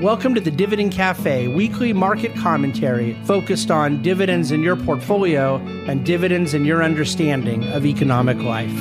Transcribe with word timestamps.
Welcome 0.00 0.34
to 0.34 0.40
the 0.40 0.50
Dividend 0.50 0.90
Cafe, 0.90 1.48
weekly 1.48 1.92
market 1.92 2.34
commentary 2.34 3.12
focused 3.24 3.70
on 3.70 4.02
dividends 4.02 4.50
in 4.50 4.62
your 4.62 4.74
portfolio 4.74 5.56
and 5.86 6.04
dividends 6.04 6.54
in 6.54 6.64
your 6.64 6.82
understanding 6.82 7.64
of 7.68 7.84
economic 7.84 8.38
life. 8.38 8.72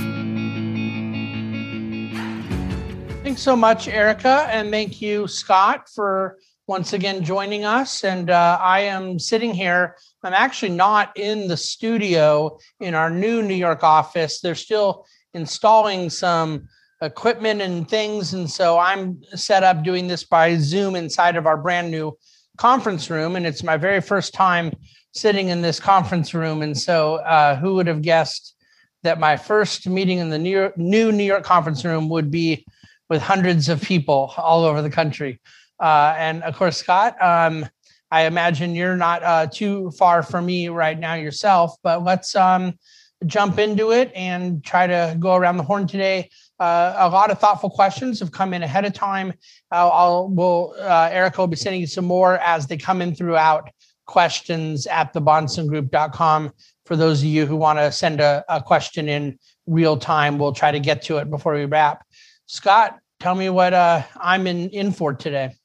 Thanks 3.24 3.42
so 3.42 3.56
much, 3.58 3.90
Erica, 3.90 4.48
and 4.50 4.72
thank 4.72 5.02
you, 5.02 5.28
Scott, 5.28 5.90
for 5.90 6.38
once 6.66 6.94
again 6.94 7.24
joining 7.24 7.66
us. 7.66 8.06
And 8.06 8.30
uh, 8.30 8.58
I 8.62 8.80
am 8.82 9.20
sitting 9.20 9.54
here. 9.54 9.98
I'm 10.24 10.34
actually 10.34 10.72
not 10.72 11.16
in 11.18 11.50
the 11.50 11.58
studio 11.58 12.58
in 12.80 12.96
our 12.96 13.10
new 13.10 13.42
New 13.44 13.54
York 13.54 13.84
office. 13.84 14.40
They're 14.40 14.56
still 14.56 15.06
installing 15.34 16.10
some 16.10 16.70
equipment 17.02 17.62
and 17.62 17.90
things. 17.90 18.34
And 18.34 18.50
so 18.50 18.78
I'm 18.78 19.22
set 19.36 19.64
up 19.64 19.84
doing 19.84 20.08
this 20.08 20.24
by 20.24 20.58
Zoom 20.58 20.96
inside 20.96 21.36
of 21.36 21.46
our 21.48 21.58
brand 21.58 21.92
new 21.92 22.18
conference 22.58 23.10
room. 23.10 23.36
And 23.36 23.46
it's 23.46 23.64
my 23.64 23.78
very 23.78 24.02
first 24.02 24.34
time 24.34 24.72
sitting 25.14 25.50
in 25.50 25.62
this 25.62 25.80
conference 25.80 26.34
room. 26.34 26.62
And 26.62 26.78
so 26.78 27.16
uh, 27.16 27.56
who 27.56 27.76
would 27.76 27.88
have 27.88 28.02
guessed 28.02 28.56
that 29.04 29.20
my 29.20 29.36
first 29.36 29.88
meeting 29.88 30.20
in 30.20 30.30
the 30.30 30.38
New, 30.38 30.52
York, 30.52 30.78
new 30.78 31.12
New 31.12 31.24
York 31.24 31.44
conference 31.44 31.84
room 31.84 32.08
would 32.10 32.30
be 32.30 32.66
with 33.10 33.22
hundreds 33.22 33.68
of 33.68 33.82
people 33.82 34.34
all 34.38 34.64
over 34.64 34.82
the 34.82 34.90
country? 34.90 35.42
Uh, 35.80 36.14
and 36.18 36.44
of 36.44 36.56
course, 36.56 36.78
Scott, 36.78 37.22
um, 37.22 37.66
I 38.12 38.24
imagine 38.24 38.76
you're 38.76 38.98
not 38.98 39.24
uh, 39.24 39.48
too 39.48 39.90
far 39.92 40.22
from 40.22 40.46
me 40.46 40.68
right 40.70 41.00
now 41.00 41.16
yourself, 41.16 41.76
but 41.82 42.04
let's 42.04 42.36
um, 42.36 42.78
jump 43.26 43.58
into 43.58 43.92
it 43.92 44.12
and 44.14 44.64
try 44.64 44.86
to 44.88 45.16
go 45.20 45.36
around 45.36 45.58
the 45.58 45.64
horn 45.64 45.88
today. 45.88 46.30
Uh, 46.62 46.94
a 47.00 47.10
lot 47.10 47.32
of 47.32 47.40
thoughtful 47.40 47.72
questions 47.72 48.20
have 48.20 48.32
come 48.32 48.54
in 48.54 48.62
ahead 48.62 48.86
of 48.86 48.94
time. 48.94 49.34
Uh, 49.72 49.90
I'll 49.90 50.30
will 50.30 50.76
uh, 50.80 51.10
Erica 51.12 51.42
will 51.42 51.48
be 51.48 51.56
sending 51.56 51.82
you 51.82 51.88
some 51.88 52.06
more 52.06 52.38
as 52.38 52.68
they 52.68 52.78
come 52.78 53.02
in 53.02 53.16
throughout 53.16 53.72
questions 54.06 54.86
at 54.86 55.12
thebahnsengroup.com. 55.12 56.52
For 56.86 56.96
those 56.96 57.22
of 57.22 57.26
you 57.26 57.48
who 57.48 57.56
want 57.56 57.80
to 57.80 57.92
send 57.92 58.22
a, 58.22 58.46
a 58.48 58.62
question 58.62 59.10
in 59.10 59.40
real 59.66 59.98
time, 59.98 60.38
we'll 60.38 60.54
try 60.54 60.70
to 60.70 60.80
get 60.80 61.02
to 61.04 61.18
it 61.18 61.32
before 61.32 61.56
we 61.56 61.66
wrap. 61.66 62.06
Scott, 62.46 63.00
tell 63.20 63.34
me 63.34 63.50
what 63.50 63.74
uh, 63.74 64.04
I'm 64.18 64.46
in, 64.46 64.70
in 64.70 64.92
for 64.92 65.14
today. 65.14 65.56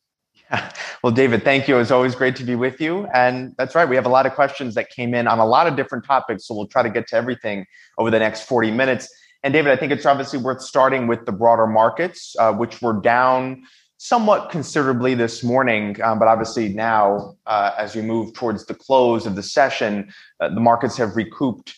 Well, 1.03 1.13
David, 1.13 1.45
thank 1.45 1.69
you. 1.69 1.79
It's 1.79 1.91
always 1.93 2.17
great 2.17 2.35
to 2.37 2.43
be 2.43 2.57
with 2.57 2.81
you. 2.81 3.07
And 3.15 3.55
that's 3.59 3.75
right. 3.75 3.89
We 3.89 3.95
have 3.97 4.07
a 4.07 4.09
lot 4.09 4.27
of 4.27 4.35
questions 4.35 4.75
that 4.75 4.91
came 4.91 5.15
in 5.15 5.29
on 5.29 5.39
a 5.39 5.47
lot 5.47 5.67
of 5.67 5.77
different 5.77 6.05
topics. 6.05 6.47
So 6.47 6.55
we'll 6.55 6.67
try 6.67 6.83
to 6.83 6.91
get 6.91 7.07
to 7.09 7.17
everything 7.17 7.65
over 7.99 8.11
the 8.11 8.19
next 8.19 8.43
40 8.49 8.71
minutes. 8.73 9.09
And 9.47 9.53
David, 9.53 9.71
I 9.71 9.77
think 9.77 9.93
it's 9.93 10.05
obviously 10.05 10.41
worth 10.41 10.61
starting 10.61 11.07
with 11.07 11.25
the 11.25 11.31
broader 11.31 11.69
markets, 11.69 12.35
uh, 12.41 12.53
which 12.53 12.83
were 12.83 13.01
down 13.01 13.63
somewhat 13.97 14.51
considerably 14.51 15.15
this 15.15 15.45
morning. 15.45 16.03
Um, 16.03 16.19
but 16.19 16.27
obviously 16.27 16.71
now, 16.71 17.37
uh, 17.47 17.71
as 17.79 17.95
we 17.95 18.03
move 18.03 18.35
towards 18.35 18.67
the 18.67 18.75
close 18.75 19.25
of 19.25 19.37
the 19.37 19.45
session, 19.45 20.13
uh, 20.41 20.49
the 20.49 20.59
markets 20.59 20.97
have 20.97 21.15
recouped 21.15 21.77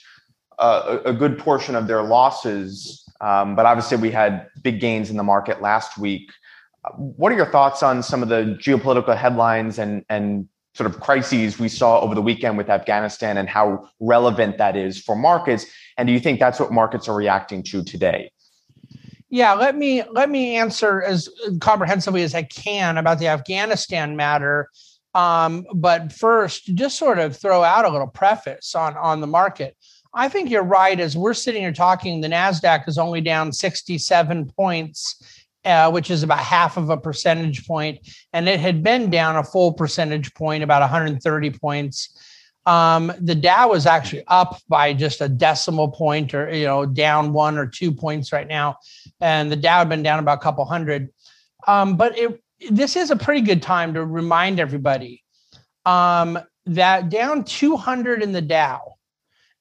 uh, 0.58 0.98
a, 1.04 1.10
a, 1.10 1.12
good 1.12 1.38
portion 1.38 1.74
of 1.74 1.88
their 1.88 2.02
losses. 2.02 3.04
Um, 3.20 3.54
but 3.54 3.66
obviously, 3.66 3.98
we 3.98 4.10
had 4.10 4.46
big 4.62 4.80
gains 4.80 5.10
in 5.10 5.18
the 5.18 5.22
market 5.22 5.60
last 5.60 5.98
week. 5.98 6.30
What 6.96 7.32
are 7.32 7.36
your 7.36 7.52
thoughts 7.52 7.82
on 7.82 8.02
some 8.02 8.22
of 8.22 8.30
the 8.30 8.56
geopolitical 8.58 9.14
headlines 9.14 9.78
and 9.78 10.06
and 10.08 10.48
sort 10.74 10.88
of 10.88 11.00
crises 11.00 11.58
we 11.58 11.68
saw 11.68 12.00
over 12.00 12.14
the 12.14 12.22
weekend 12.22 12.56
with 12.56 12.70
Afghanistan 12.70 13.36
and 13.36 13.46
how 13.46 13.90
relevant 14.00 14.56
that 14.56 14.74
is 14.74 14.98
for 14.98 15.14
markets? 15.14 15.66
And 15.98 16.06
do 16.06 16.12
you 16.12 16.20
think 16.20 16.38
that's 16.38 16.60
what 16.60 16.72
markets 16.72 17.08
are 17.08 17.14
reacting 17.14 17.62
to 17.64 17.82
today? 17.82 18.30
Yeah, 19.28 19.52
let 19.52 19.76
me 19.76 20.02
let 20.10 20.30
me 20.30 20.56
answer 20.56 21.02
as 21.02 21.28
comprehensively 21.60 22.22
as 22.22 22.34
I 22.34 22.44
can 22.44 22.96
about 22.96 23.18
the 23.18 23.26
Afghanistan 23.26 24.16
matter. 24.16 24.70
Um, 25.14 25.66
but 25.74 26.12
first, 26.12 26.74
just 26.74 26.96
sort 26.96 27.18
of 27.18 27.36
throw 27.36 27.62
out 27.62 27.84
a 27.84 27.90
little 27.90 28.06
preface 28.06 28.74
on 28.74 28.96
on 28.96 29.20
the 29.20 29.26
market. 29.26 29.76
I 30.14 30.28
think 30.30 30.48
you're 30.48 30.62
right. 30.62 30.98
As 30.98 31.16
we're 31.16 31.34
sitting 31.34 31.60
here 31.60 31.72
talking, 31.72 32.20
the 32.20 32.28
Nasdaq 32.28 32.88
is 32.88 32.96
only 32.96 33.20
down 33.20 33.52
67 33.52 34.50
points, 34.56 35.22
uh, 35.66 35.90
which 35.90 36.10
is 36.10 36.22
about 36.22 36.38
half 36.38 36.78
of 36.78 36.88
a 36.88 36.96
percentage 36.96 37.66
point, 37.66 37.98
and 38.32 38.48
it 38.48 38.60
had 38.60 38.82
been 38.82 39.10
down 39.10 39.36
a 39.36 39.44
full 39.44 39.74
percentage 39.74 40.32
point, 40.32 40.62
about 40.62 40.80
130 40.80 41.50
points 41.50 42.16
um, 42.68 43.12
the 43.18 43.34
Dow 43.34 43.72
is 43.72 43.86
actually 43.86 44.24
up 44.26 44.60
by 44.68 44.92
just 44.92 45.22
a 45.22 45.28
decimal 45.28 45.88
point 45.88 46.34
or, 46.34 46.54
you 46.54 46.66
know, 46.66 46.84
down 46.84 47.32
one 47.32 47.56
or 47.56 47.66
two 47.66 47.90
points 47.90 48.30
right 48.30 48.46
now. 48.46 48.76
And 49.22 49.50
the 49.50 49.56
Dow 49.56 49.78
had 49.78 49.88
been 49.88 50.02
down 50.02 50.18
about 50.18 50.36
a 50.36 50.42
couple 50.42 50.66
hundred. 50.66 51.08
Um, 51.66 51.96
but 51.96 52.18
it, 52.18 52.42
this 52.70 52.94
is 52.94 53.10
a 53.10 53.16
pretty 53.16 53.40
good 53.40 53.62
time 53.62 53.94
to 53.94 54.04
remind 54.04 54.60
everybody 54.60 55.24
um, 55.86 56.38
that 56.66 57.08
down 57.08 57.44
200 57.44 58.22
in 58.22 58.32
the 58.32 58.42
Dow 58.42 58.96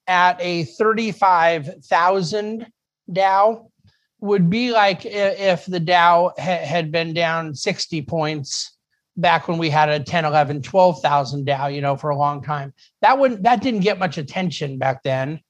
at 0.07 0.37
a 0.41 0.65
35,000 0.65 2.67
Dow 3.13 3.71
would 4.19 4.49
be 4.49 4.71
like 4.71 5.05
if 5.05 5.65
the 5.65 5.79
Dow 5.79 6.33
ha- 6.37 6.65
had 6.65 6.91
been 6.91 7.13
down 7.13 7.55
60 7.55 8.01
points 8.01 8.76
back 9.17 9.47
when 9.47 9.57
we 9.57 9.69
had 9.69 9.89
a 9.89 9.99
10 9.99 10.25
11 10.25 10.61
12,000 10.61 11.45
Dow 11.45 11.67
you 11.67 11.81
know 11.81 11.97
for 11.97 12.09
a 12.09 12.17
long 12.17 12.41
time. 12.41 12.73
That 13.01 13.19
wouldn't 13.19 13.43
that 13.43 13.61
didn't 13.61 13.81
get 13.81 13.99
much 13.99 14.17
attention 14.17 14.77
back 14.77 15.03
then. 15.03 15.41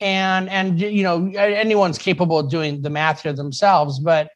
And 0.00 0.48
and 0.48 0.80
you 0.80 1.02
know 1.02 1.28
anyone's 1.36 1.98
capable 1.98 2.38
of 2.38 2.50
doing 2.50 2.82
the 2.82 2.90
math 2.90 3.22
here 3.22 3.32
themselves 3.32 3.98
but 3.98 4.30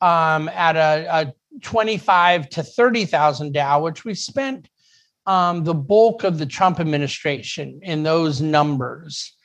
um, 0.00 0.48
at 0.48 0.74
a, 0.76 1.28
a 1.28 1.34
25 1.60 2.48
to 2.48 2.62
30,000 2.62 3.52
Dow 3.52 3.84
which 3.84 4.04
we 4.04 4.14
spent 4.14 4.68
um, 5.26 5.62
the 5.62 5.74
bulk 5.74 6.24
of 6.24 6.38
the 6.38 6.46
Trump 6.46 6.80
administration 6.80 7.78
in 7.82 8.02
those 8.02 8.40
numbers 8.40 9.36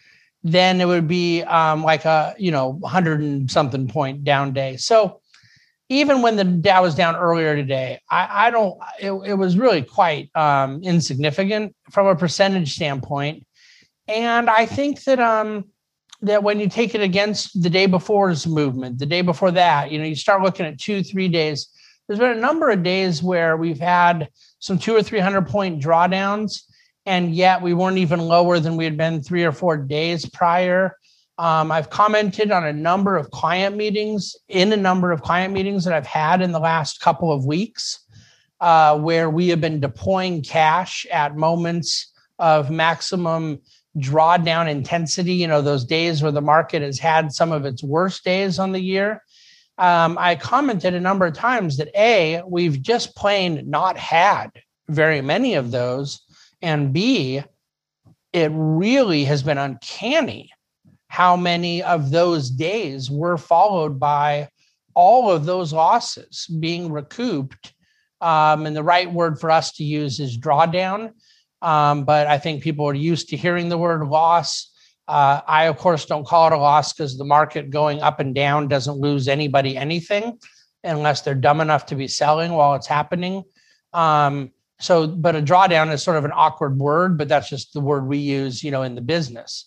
then 0.43 0.79
it 0.79 0.85
would 0.85 1.07
be 1.07 1.43
um, 1.43 1.83
like 1.83 2.05
a 2.05 2.35
you 2.37 2.51
know 2.51 2.69
100 2.69 3.21
and 3.21 3.51
something 3.51 3.87
point 3.87 4.23
down 4.23 4.53
day. 4.53 4.77
So 4.77 5.21
even 5.89 6.21
when 6.21 6.35
the 6.35 6.43
Dow 6.43 6.83
was 6.83 6.95
down 6.95 7.15
earlier 7.15 7.55
today, 7.55 7.99
I, 8.09 8.47
I 8.47 8.51
don't. 8.51 8.77
It, 8.99 9.11
it, 9.11 9.33
was 9.35 9.57
really 9.57 9.81
quite 9.81 10.29
um, 10.35 10.83
insignificant 10.83 11.75
from 11.91 12.07
a 12.07 12.15
percentage 12.15 12.73
standpoint, 12.73 13.45
and 14.07 14.49
I 14.49 14.65
think 14.65 15.03
that 15.05 15.19
um, 15.19 15.65
that 16.21 16.43
when 16.43 16.59
you 16.59 16.67
take 16.67 16.93
it 16.93 17.01
against 17.01 17.61
the 17.61 17.69
day 17.69 17.85
before's 17.85 18.45
movement, 18.45 18.99
the 18.99 19.05
day 19.05 19.21
before 19.21 19.51
that, 19.51 19.91
you 19.91 19.99
know, 19.99 20.05
you 20.05 20.15
start 20.15 20.41
looking 20.41 20.65
at 20.65 20.79
two, 20.79 21.03
three 21.03 21.29
days. 21.29 21.67
There's 22.07 22.19
been 22.19 22.37
a 22.37 22.41
number 22.41 22.69
of 22.69 22.83
days 22.83 23.21
where 23.21 23.57
we've 23.57 23.79
had 23.79 24.29
some 24.59 24.79
two 24.79 24.95
or 24.95 25.03
three 25.03 25.19
hundred 25.19 25.47
point 25.47 25.81
drawdowns, 25.81 26.63
and 27.05 27.33
yet 27.33 27.61
we 27.61 27.73
weren't 27.73 27.97
even 27.97 28.19
lower 28.19 28.59
than 28.59 28.75
we 28.75 28.83
had 28.83 28.97
been 28.97 29.21
three 29.21 29.45
or 29.45 29.53
four 29.53 29.77
days 29.77 30.27
prior. 30.29 30.97
Um, 31.39 31.71
I've 31.71 31.91
commented 31.91 32.51
on 32.51 32.65
a 32.65 32.73
number 32.73 33.15
of 33.15 33.29
client 33.29 33.75
meetings, 33.75 34.35
in 34.47 34.73
a 34.73 34.77
number 34.77 35.11
of 35.11 35.21
client 35.21 35.53
meetings 35.53 35.85
that 35.85 35.93
I've 35.93 36.07
had 36.07 36.41
in 36.41 36.51
the 36.51 36.59
last 36.59 36.99
couple 36.99 37.31
of 37.31 37.45
weeks, 37.45 37.99
uh, 38.59 38.97
where 38.97 39.29
we 39.29 39.49
have 39.49 39.61
been 39.61 39.79
deploying 39.79 40.41
cash 40.41 41.05
at 41.11 41.35
moments 41.35 42.11
of 42.39 42.71
maximum 42.71 43.59
drawdown 43.97 44.67
intensity. 44.67 45.33
You 45.33 45.47
know, 45.47 45.61
those 45.61 45.85
days 45.85 46.23
where 46.23 46.31
the 46.31 46.41
market 46.41 46.81
has 46.81 46.97
had 46.97 47.31
some 47.31 47.51
of 47.51 47.65
its 47.65 47.83
worst 47.83 48.23
days 48.23 48.57
on 48.57 48.71
the 48.71 48.81
year. 48.81 49.21
Um, 49.77 50.17
I 50.19 50.35
commented 50.35 50.95
a 50.95 50.99
number 50.99 51.27
of 51.27 51.33
times 51.33 51.77
that 51.77 51.89
A, 51.95 52.41
we've 52.47 52.81
just 52.81 53.15
plain 53.15 53.69
not 53.69 53.95
had 53.95 54.49
very 54.89 55.21
many 55.21 55.53
of 55.53 55.69
those. 55.69 56.19
And 56.63 56.91
B, 56.91 57.43
it 58.33 58.51
really 58.51 59.25
has 59.25 59.43
been 59.43 59.59
uncanny 59.59 60.51
how 61.07 61.35
many 61.35 61.81
of 61.83 62.11
those 62.11 62.49
days 62.49 63.09
were 63.09 63.37
followed 63.37 63.99
by 63.99 64.49
all 64.93 65.29
of 65.29 65.45
those 65.45 65.71
losses 65.71 66.47
being 66.59 66.91
recouped. 66.91 67.73
Um, 68.19 68.65
and 68.65 68.75
the 68.75 68.83
right 68.83 69.11
word 69.11 69.39
for 69.39 69.51
us 69.51 69.71
to 69.73 69.83
use 69.83 70.19
is 70.19 70.37
drawdown. 70.37 71.13
Um, 71.61 72.03
but 72.03 72.27
I 72.27 72.37
think 72.37 72.63
people 72.63 72.87
are 72.87 72.93
used 72.93 73.29
to 73.29 73.37
hearing 73.37 73.69
the 73.69 73.77
word 73.77 74.07
loss. 74.07 74.71
Uh, 75.07 75.41
I, 75.47 75.65
of 75.65 75.77
course, 75.77 76.05
don't 76.05 76.27
call 76.27 76.47
it 76.47 76.53
a 76.53 76.57
loss 76.57 76.93
because 76.93 77.17
the 77.17 77.25
market 77.25 77.69
going 77.69 78.01
up 78.01 78.19
and 78.19 78.35
down 78.35 78.67
doesn't 78.67 78.97
lose 78.97 79.27
anybody 79.27 79.77
anything 79.77 80.39
unless 80.83 81.21
they're 81.21 81.35
dumb 81.35 81.61
enough 81.61 81.85
to 81.87 81.95
be 81.95 82.07
selling 82.07 82.51
while 82.51 82.75
it's 82.75 82.87
happening. 82.87 83.43
Um, 83.93 84.51
so, 84.79 85.07
but 85.07 85.35
a 85.35 85.41
drawdown 85.41 85.91
is 85.91 86.03
sort 86.03 86.17
of 86.17 86.25
an 86.25 86.33
awkward 86.33 86.77
word, 86.77 87.17
but 87.17 87.27
that's 87.27 87.49
just 87.49 87.73
the 87.73 87.81
word 87.81 88.07
we 88.07 88.17
use, 88.17 88.63
you 88.63 88.71
know, 88.71 88.83
in 88.83 88.95
the 88.95 89.01
business 89.01 89.66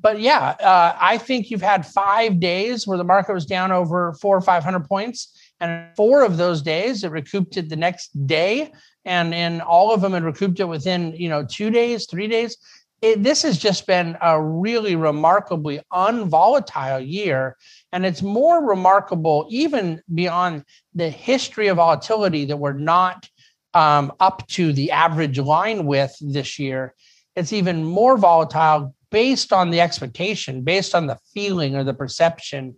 but 0.00 0.20
yeah, 0.20 0.56
uh, 0.60 0.96
I 1.00 1.18
think 1.18 1.50
you've 1.50 1.62
had 1.62 1.86
five 1.86 2.40
days 2.40 2.86
where 2.86 2.98
the 2.98 3.04
market 3.04 3.34
was 3.34 3.46
down 3.46 3.72
over 3.72 4.14
four 4.14 4.36
or 4.36 4.40
500 4.40 4.84
points. 4.84 5.32
And 5.60 5.94
four 5.96 6.24
of 6.24 6.36
those 6.36 6.62
days, 6.62 7.02
it 7.02 7.10
recouped 7.10 7.56
it 7.56 7.68
the 7.68 7.76
next 7.76 8.26
day. 8.26 8.72
And 9.04 9.32
in 9.32 9.60
all 9.60 9.92
of 9.92 10.00
them, 10.00 10.14
it 10.14 10.20
recouped 10.20 10.60
it 10.60 10.64
within, 10.64 11.14
you 11.16 11.28
know, 11.28 11.44
two 11.44 11.70
days, 11.70 12.06
three 12.06 12.28
days. 12.28 12.56
It, 13.00 13.22
this 13.22 13.42
has 13.42 13.58
just 13.58 13.86
been 13.86 14.16
a 14.20 14.40
really 14.40 14.96
remarkably 14.96 15.80
unvolatile 15.92 17.00
year. 17.00 17.56
And 17.92 18.04
it's 18.04 18.22
more 18.22 18.66
remarkable, 18.66 19.46
even 19.50 20.02
beyond 20.12 20.64
the 20.94 21.08
history 21.08 21.68
of 21.68 21.76
volatility, 21.76 22.46
that 22.46 22.56
we're 22.56 22.72
not 22.72 23.28
um, 23.76 24.12
up 24.20 24.46
to 24.48 24.72
the 24.72 24.90
average 24.90 25.38
line 25.38 25.84
width 25.84 26.16
this 26.20 26.58
year, 26.58 26.94
it's 27.36 27.52
even 27.52 27.84
more 27.84 28.16
volatile 28.16 28.94
based 29.16 29.50
on 29.50 29.70
the 29.70 29.80
expectation, 29.80 30.60
based 30.60 30.94
on 30.94 31.06
the 31.06 31.16
feeling 31.32 31.74
or 31.74 31.82
the 31.82 31.94
perception, 31.94 32.76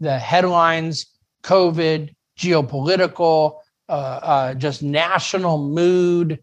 the 0.00 0.18
headlines, 0.18 1.04
COVID, 1.42 2.14
geopolitical, 2.38 3.58
uh, 3.90 3.92
uh, 3.92 4.54
just 4.54 4.82
national 4.82 5.58
mood. 5.68 6.42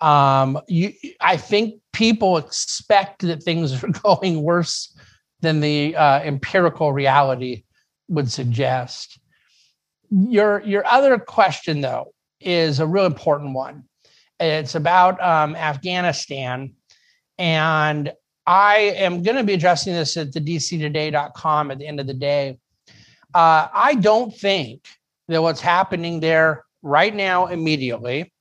Um, 0.00 0.58
you, 0.66 0.94
I 1.20 1.36
think 1.36 1.82
people 1.92 2.38
expect 2.38 3.20
that 3.20 3.42
things 3.42 3.84
are 3.84 3.88
going 4.02 4.42
worse 4.42 4.96
than 5.42 5.60
the 5.60 5.94
uh, 5.94 6.20
empirical 6.20 6.94
reality 6.94 7.64
would 8.08 8.32
suggest. 8.32 9.20
Your 10.10 10.62
your 10.62 10.86
other 10.86 11.18
question 11.18 11.82
though 11.82 12.14
is 12.40 12.80
a 12.80 12.86
real 12.86 13.04
important 13.04 13.52
one. 13.52 13.84
It's 14.40 14.74
about 14.74 15.22
um, 15.22 15.54
Afghanistan, 15.54 16.72
and 17.36 18.10
I 18.46 18.76
am 18.96 19.22
going 19.22 19.36
to 19.36 19.44
be 19.44 19.54
addressing 19.54 19.94
this 19.94 20.16
at 20.16 20.32
the 20.32 20.40
dctoday.com 20.40 21.70
at 21.70 21.78
the 21.78 21.86
end 21.86 22.00
of 22.00 22.06
the 22.06 22.14
day. 22.14 22.58
Uh, 23.34 23.68
I 23.72 23.94
don't 23.94 24.34
think 24.34 24.86
that 25.28 25.42
what's 25.42 25.60
happening 25.60 26.20
there 26.20 26.64
right 26.82 27.14
now, 27.14 27.46
immediately, 27.46 28.32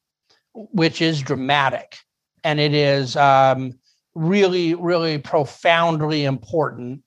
which 0.54 1.02
is 1.02 1.22
dramatic, 1.22 1.98
and 2.44 2.60
it 2.60 2.74
is 2.74 3.16
um, 3.16 3.78
really, 4.16 4.74
really 4.74 5.18
profoundly 5.20 6.26
important, 6.26 7.04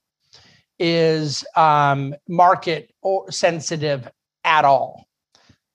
is 0.78 1.44
um, 1.56 2.14
market 2.28 2.92
sensitive 3.30 4.08
at 4.44 4.64
all. 4.64 5.06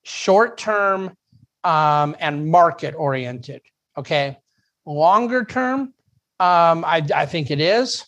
Short 0.04 0.58
term 0.58 1.16
um, 1.64 2.16
and 2.20 2.50
market 2.50 2.96
oriented. 2.96 3.62
Okay. 3.98 4.38
Longer 4.86 5.44
term, 5.44 5.94
um, 6.40 6.86
I, 6.86 7.06
I, 7.16 7.26
think 7.26 7.50
it 7.50 7.60
is. 7.60 8.06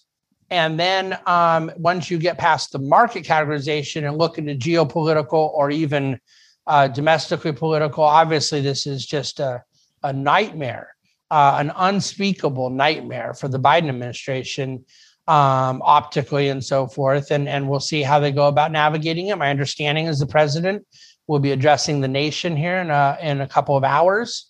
And 0.51 0.79
then 0.79 1.17
um, 1.25 1.71
once 1.77 2.11
you 2.11 2.19
get 2.19 2.37
past 2.37 2.71
the 2.71 2.79
market 2.79 3.23
categorization 3.23 4.07
and 4.07 4.17
look 4.17 4.37
into 4.37 4.53
geopolitical 4.53 5.49
or 5.53 5.71
even 5.71 6.19
uh, 6.67 6.87
domestically 6.87 7.53
political, 7.53 8.03
obviously 8.03 8.61
this 8.61 8.85
is 8.85 9.05
just 9.05 9.39
a, 9.39 9.63
a 10.03 10.13
nightmare, 10.13 10.95
uh, 11.31 11.57
an 11.59 11.71
unspeakable 11.75 12.69
nightmare 12.69 13.33
for 13.33 13.47
the 13.47 13.59
Biden 13.59 13.89
administration 13.89 14.85
um, 15.27 15.81
optically 15.83 16.49
and 16.49 16.63
so 16.63 16.87
forth. 16.87 17.31
And, 17.31 17.47
and 17.47 17.69
we'll 17.69 17.79
see 17.79 18.01
how 18.01 18.19
they 18.19 18.31
go 18.31 18.47
about 18.47 18.71
navigating 18.71 19.27
it. 19.27 19.37
My 19.37 19.49
understanding 19.49 20.07
is 20.07 20.19
the 20.19 20.27
president 20.27 20.85
will 21.27 21.39
be 21.39 21.51
addressing 21.51 22.01
the 22.01 22.07
nation 22.07 22.57
here 22.57 22.77
in 22.77 22.89
a, 22.89 23.17
in 23.21 23.41
a 23.41 23.47
couple 23.47 23.77
of 23.77 23.83
hours. 23.83 24.48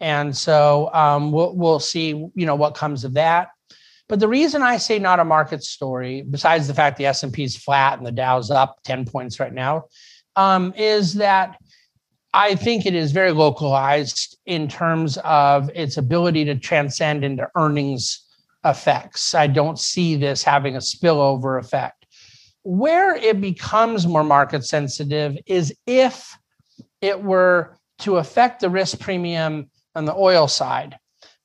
And 0.00 0.36
so 0.36 0.90
um, 0.92 1.32
we'll, 1.32 1.54
we'll 1.56 1.80
see, 1.80 2.08
you 2.08 2.46
know, 2.46 2.54
what 2.54 2.74
comes 2.74 3.04
of 3.04 3.14
that. 3.14 3.48
But 4.08 4.20
the 4.20 4.28
reason 4.28 4.62
I 4.62 4.78
say 4.78 4.98
not 4.98 5.20
a 5.20 5.24
market 5.24 5.62
story, 5.62 6.22
besides 6.22 6.66
the 6.66 6.74
fact 6.74 6.96
the 6.96 7.06
S&P 7.06 7.44
is 7.44 7.56
flat 7.56 7.98
and 7.98 8.06
the 8.06 8.12
Dow's 8.12 8.50
up 8.50 8.78
10 8.84 9.04
points 9.04 9.38
right 9.38 9.52
now, 9.52 9.84
um, 10.34 10.72
is 10.76 11.14
that 11.14 11.58
I 12.32 12.54
think 12.54 12.86
it 12.86 12.94
is 12.94 13.12
very 13.12 13.32
localized 13.32 14.38
in 14.46 14.68
terms 14.68 15.18
of 15.18 15.70
its 15.74 15.96
ability 15.96 16.44
to 16.46 16.54
transcend 16.54 17.24
into 17.24 17.48
earnings 17.54 18.24
effects. 18.64 19.34
I 19.34 19.46
don't 19.46 19.78
see 19.78 20.16
this 20.16 20.42
having 20.42 20.76
a 20.76 20.80
spillover 20.80 21.58
effect. 21.58 22.06
Where 22.62 23.14
it 23.14 23.40
becomes 23.40 24.06
more 24.06 24.24
market 24.24 24.64
sensitive 24.64 25.38
is 25.46 25.74
if 25.86 26.36
it 27.00 27.22
were 27.22 27.76
to 28.00 28.16
affect 28.16 28.60
the 28.60 28.70
risk 28.70 29.00
premium 29.00 29.70
on 29.98 30.04
the 30.04 30.14
oil 30.14 30.46
side. 30.46 30.96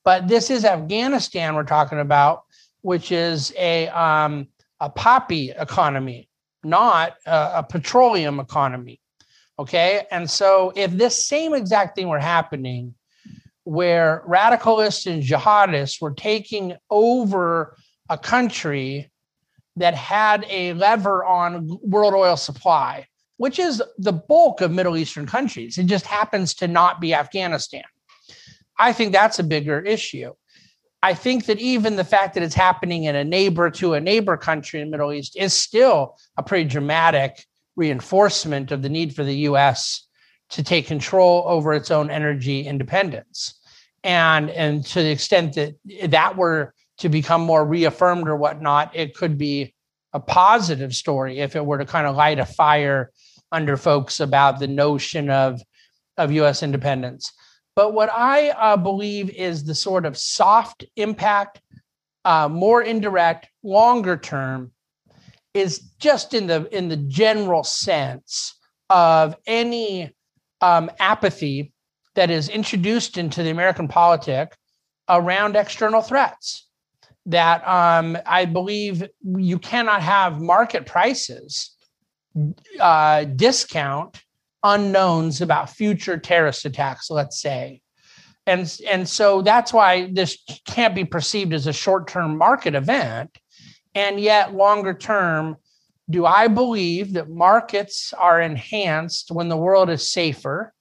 But 0.05 0.27
this 0.27 0.50
is 0.50 0.63
Afghanistan 0.63 1.55
we're 1.55 1.63
talking 1.63 2.00
about, 2.00 2.44
which 2.81 3.11
is 3.11 3.51
a 3.57 3.88
um, 3.89 4.47
a 4.79 4.89
poppy 4.89 5.50
economy, 5.50 6.29
not 6.63 7.15
a, 7.25 7.51
a 7.55 7.63
petroleum 7.67 8.39
economy. 8.39 9.01
Okay, 9.57 10.05
and 10.11 10.29
so 10.29 10.71
if 10.75 10.91
this 10.91 11.25
same 11.25 11.53
exact 11.53 11.95
thing 11.95 12.09
were 12.09 12.19
happening 12.19 12.94
where 13.63 14.23
radicalists 14.27 15.11
and 15.11 15.23
jihadists 15.23 16.01
were 16.01 16.13
taking 16.13 16.75
over 16.89 17.77
a 18.09 18.17
country 18.17 19.09
that 19.77 19.95
had 19.95 20.45
a 20.50 20.73
lever 20.73 21.23
on 21.23 21.79
world 21.81 22.13
oil 22.13 22.35
supply, 22.35 23.07
which 23.38 23.57
is 23.57 23.81
the 23.97 24.11
bulk 24.11 24.61
of 24.61 24.69
Middle 24.69 24.97
Eastern 24.97 25.25
countries. 25.25 25.77
It 25.77 25.85
just 25.85 26.05
happens 26.05 26.53
to 26.55 26.67
not 26.67 27.00
be 27.00 27.13
Afghanistan. 27.13 27.83
I 28.78 28.94
think 28.94 29.12
that's 29.12 29.40
a 29.40 29.44
bigger 29.44 29.80
issue. 29.80 30.34
I 31.02 31.14
think 31.14 31.48
that 31.48 31.60
even 31.60 31.98
the 31.98 32.04
fact 32.06 32.34
that 32.34 32.44
it's 32.44 32.56
happening 32.56 33.04
in 33.04 33.16
a 33.16 33.24
neighbor 33.25 33.70
to 33.72 33.94
a 33.94 34.00
neighbor 34.00 34.38
country 34.38 34.80
in 34.80 34.88
the 34.88 34.92
Middle 34.92 35.12
East 35.12 35.36
is 35.36 35.54
still 35.54 36.18
a 36.38 36.44
pretty 36.44 36.68
dramatic 36.68 37.46
reinforcement 37.75 38.72
of 38.72 38.81
the 38.81 38.90
need 38.90 39.14
for 39.14 39.24
the 39.24 39.36
US 39.50 40.08
to 40.52 40.64
take 40.64 40.88
control 40.88 41.44
over 41.46 41.74
its 41.74 41.92
own 41.92 42.10
energy 42.10 42.62
independence. 42.62 43.60
And, 44.04 44.50
and 44.50 44.86
to 44.88 45.02
the 45.02 45.12
extent 45.12 45.56
that 45.56 45.75
that 46.12 46.38
were 46.38 46.74
to 47.00 47.10
become 47.10 47.42
more 47.42 47.66
reaffirmed 47.66 48.28
or 48.28 48.36
whatnot, 48.36 48.96
it 48.96 49.16
could 49.16 49.38
be 49.38 49.74
a 50.14 50.20
positive 50.20 50.94
story 50.94 51.40
if 51.40 51.56
it 51.56 51.66
were 51.66 51.80
to 51.80 51.86
kind 51.86 52.06
of 52.06 52.16
light 52.16 52.40
a 52.40 52.46
fire 52.46 53.12
under 53.52 53.78
folks 53.78 54.20
about 54.20 54.60
the 54.60 54.68
notion 54.68 55.30
of, 55.30 55.62
of 56.18 56.31
US 56.31 56.64
independence. 56.64 57.34
But 57.75 57.94
what 57.94 58.12
I 58.12 58.50
uh, 58.50 58.78
believe 58.78 59.30
is 59.31 59.64
the 59.64 59.75
sort 59.75 60.06
of 60.06 60.18
soft 60.18 60.86
impact, 60.96 61.62
uh, 62.24 62.48
more 62.48 62.81
indirect, 62.81 63.50
longer 63.64 64.18
term, 64.18 64.72
is 65.54 65.80
just 66.00 66.34
in 66.34 66.48
the 66.48 66.68
in 66.75 66.90
the 66.90 66.98
general 66.98 67.64
sense 67.64 68.60
of 68.90 69.36
any 69.48 70.14
um, 70.62 70.92
apathy 71.00 71.74
that 72.16 72.30
is 72.30 72.50
introduced 72.50 73.18
into 73.18 73.44
the 73.44 73.50
American 73.50 73.88
politic 73.88 74.56
around 75.10 75.56
external 75.56 76.02
threats. 76.02 76.68
That 77.25 77.66
um, 77.68 78.18
I 78.25 78.46
believe 78.46 79.08
you 79.24 79.58
cannot 79.58 80.02
have 80.02 80.42
market 80.42 80.86
prices 80.86 81.75
uh, 82.80 83.24
discount 83.24 84.22
unknowns 84.63 85.42
about 85.42 85.69
future 85.69 86.18
terrorist 86.18 86.65
attacks, 86.65 87.10
let's 87.10 87.42
say. 87.42 87.81
And, 88.46 88.77
and 88.89 89.08
so 89.08 89.41
that's 89.41 89.72
why 89.72 90.10
this 90.12 90.38
can't 90.65 90.96
be 90.96 91.05
perceived 91.05 91.53
as 91.53 91.67
a 91.67 91.74
short 91.74 92.08
term 92.08 92.38
market 92.38 92.75
event. 92.75 93.38
And 93.96 94.20
yet, 94.20 94.53
longer 94.53 94.93
term, 94.93 95.58
do 96.10 96.25
I 96.25 96.48
believe 96.48 97.13
that 97.13 97.29
markets 97.29 98.13
are 98.17 98.41
enhanced 98.41 99.32
when 99.32 99.50
the 99.50 99.58
world 99.58 99.89
is 99.89 100.12
safer 100.12 100.74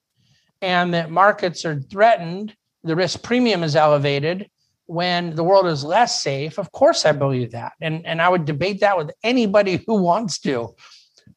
and 0.61 0.95
that 0.95 1.11
markets 1.11 1.65
are 1.65 1.81
threatened, 1.81 2.55
the 2.85 2.97
risk 2.97 3.23
premium 3.23 3.63
is 3.63 3.77
elevated 3.77 4.49
when 4.87 5.35
the 5.35 5.45
world 5.45 5.67
is 5.67 5.85
less 5.85 6.23
safe. 6.23 6.59
Of 6.59 6.73
course, 6.73 7.07
I 7.07 7.13
believe 7.13 7.53
that. 7.53 7.73
And, 7.81 8.05
and 8.07 8.21
I 8.21 8.29
would 8.29 8.45
debate 8.45 8.81
that 8.81 8.97
with 8.99 9.11
anybody 9.23 9.83
who 9.87 10.03
wants 10.03 10.39
to, 10.41 10.75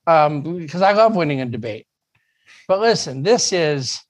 um, 0.07 0.57
because 0.57 0.81
I 0.81 0.93
love 0.93 1.15
winning 1.15 1.41
a 1.41 1.45
debate. 1.45 1.87
But 2.67 2.79
listen, 2.79 3.23
this 3.23 3.53
is 3.53 4.01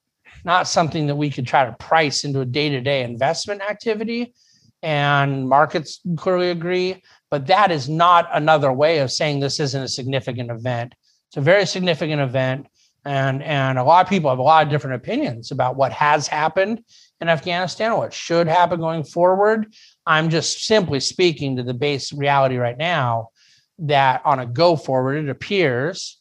not 0.44 0.68
something 0.68 1.08
that 1.08 1.16
we 1.16 1.30
could 1.30 1.48
try 1.48 1.66
to 1.66 1.74
price 1.74 2.24
into 2.24 2.42
a 2.42 2.46
day 2.46 2.70
to 2.70 2.82
day 2.82 3.04
investment 3.04 3.62
activity. 3.62 4.34
And 4.84 5.50
markets 5.50 6.02
clearly 6.16 6.52
agree. 6.52 7.02
But 7.32 7.48
that 7.48 7.72
is 7.72 7.90
not 7.90 8.30
another 8.32 8.72
way 8.72 9.00
of 9.00 9.12
saying 9.12 9.40
this 9.40 9.60
isn't 9.60 9.82
a 9.82 9.88
significant 9.88 10.52
event. 10.52 10.94
It's 11.30 11.38
a 11.38 11.42
very 11.42 11.66
significant 11.66 12.22
event 12.22 12.68
and 13.06 13.44
and 13.44 13.78
a 13.78 13.84
lot 13.84 14.04
of 14.04 14.10
people 14.10 14.32
have 14.32 14.40
a 14.40 14.44
lot 14.44 14.66
of 14.66 14.72
different 14.72 14.96
opinions 14.96 15.52
about 15.52 15.76
what 15.76 15.92
has 15.92 16.28
happened 16.28 16.84
in 17.22 17.30
Afghanistan, 17.30 17.98
what 17.98 18.14
should 18.14 18.48
happen 18.48 18.80
going 18.80 19.04
forward. 19.04 19.74
I'm 20.06 20.30
just 20.30 20.66
simply 20.66 21.00
speaking 21.00 21.56
to 21.56 21.64
the 21.64 21.74
base 21.74 22.12
reality 22.12 22.58
right 22.58 22.78
now 22.78 23.30
that 23.80 24.22
on 24.26 24.40
a 24.40 24.46
go 24.46 24.76
forward, 24.76 25.24
it 25.24 25.30
appears 25.30 26.20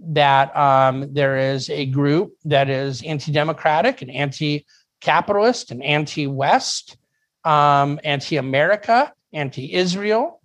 that 0.00 0.56
um, 0.56 1.12
there 1.12 1.36
is 1.36 1.68
a 1.70 1.86
group 1.86 2.34
that 2.44 2.70
is 2.70 3.02
anti-democratic 3.02 4.02
and 4.02 4.10
anti-capitalist 4.10 5.70
and 5.70 5.82
anti-West, 5.82 6.96
um, 7.44 8.00
anti-America, 8.04 9.12
anti-Israel 9.32 10.40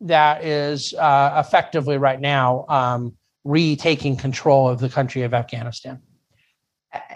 that 0.00 0.44
is 0.44 0.94
uh, 0.94 1.42
effectively 1.44 1.98
right 1.98 2.20
now 2.20 2.64
um, 2.68 3.14
retaking 3.44 4.16
control 4.16 4.68
of 4.68 4.80
the 4.80 4.88
country 4.88 5.22
of 5.22 5.34
Afghanistan. 5.34 6.00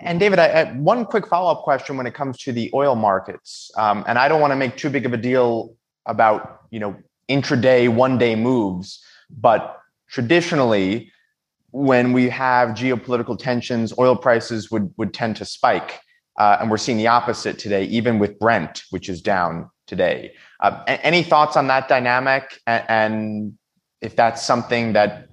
And 0.01 0.21
David, 0.21 0.39
I, 0.39 0.47
I, 0.47 0.73
one 0.75 1.05
quick 1.05 1.27
follow 1.27 1.51
up 1.51 1.63
question 1.63 1.97
when 1.97 2.07
it 2.07 2.15
comes 2.15 2.39
to 2.39 2.53
the 2.53 2.71
oil 2.75 2.95
markets, 2.95 3.73
um, 3.77 4.05
and 4.07 4.19
I 4.19 4.29
don't 4.29 4.41
want 4.41 4.53
to 4.53 4.57
make 4.57 4.77
too 4.77 4.89
big 4.89 5.05
of 5.05 5.13
a 5.13 5.17
deal 5.17 5.75
about 6.07 6.61
you 6.71 6.79
know 6.79 6.95
intraday, 7.29 7.89
one 7.89 8.17
day 8.17 8.37
moves, 8.37 9.03
but 9.31 9.81
traditionally, 10.09 11.11
when 11.75 12.13
we 12.13 12.29
have 12.29 12.69
geopolitical 12.69 13.37
tensions, 13.37 13.93
oil 13.99 14.15
prices 14.15 14.71
would 14.71 14.95
would 14.97 15.13
tend 15.13 15.35
to 15.35 15.45
spike. 15.45 15.99
Uh, 16.39 16.57
and 16.61 16.71
we're 16.71 16.77
seeing 16.77 16.99
the 16.99 17.09
opposite 17.09 17.59
today, 17.59 17.85
even 17.87 18.21
with 18.21 18.39
Brent, 18.39 18.85
which 18.91 19.09
is 19.09 19.21
down 19.21 19.69
today. 19.89 20.33
Uh, 20.61 20.83
any 20.87 21.25
thoughts 21.25 21.57
on 21.57 21.67
that 21.67 21.89
dynamic? 21.89 22.61
And, 22.69 22.85
and 22.89 23.59
if 24.01 24.15
that's 24.15 24.45
something 24.45 24.93
that 24.93 25.29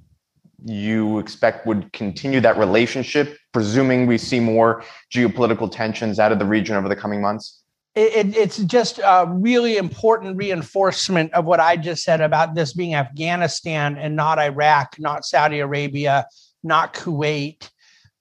you 0.65 1.19
expect 1.19 1.67
would 1.67 1.93
continue 1.93 2.39
that 2.41 2.57
relationship, 2.57 3.37
presuming 3.51 4.07
we 4.07 4.17
see 4.17 4.39
more 4.39 4.83
geopolitical 5.13 5.71
tensions 5.71 6.19
out 6.19 6.31
of 6.31 6.39
the 6.39 6.45
region 6.45 6.75
over 6.75 6.89
the 6.89 6.95
coming 6.95 7.21
months? 7.21 7.60
It, 7.93 8.37
it's 8.37 8.57
just 8.57 8.99
a 8.99 9.25
really 9.29 9.75
important 9.75 10.37
reinforcement 10.37 11.33
of 11.33 11.43
what 11.43 11.59
I 11.59 11.75
just 11.75 12.03
said 12.03 12.21
about 12.21 12.55
this 12.55 12.71
being 12.71 12.95
Afghanistan 12.95 13.97
and 13.97 14.15
not 14.15 14.39
Iraq, 14.39 14.95
not 14.97 15.25
Saudi 15.25 15.59
Arabia, 15.59 16.25
not 16.63 16.93
Kuwait, 16.93 17.69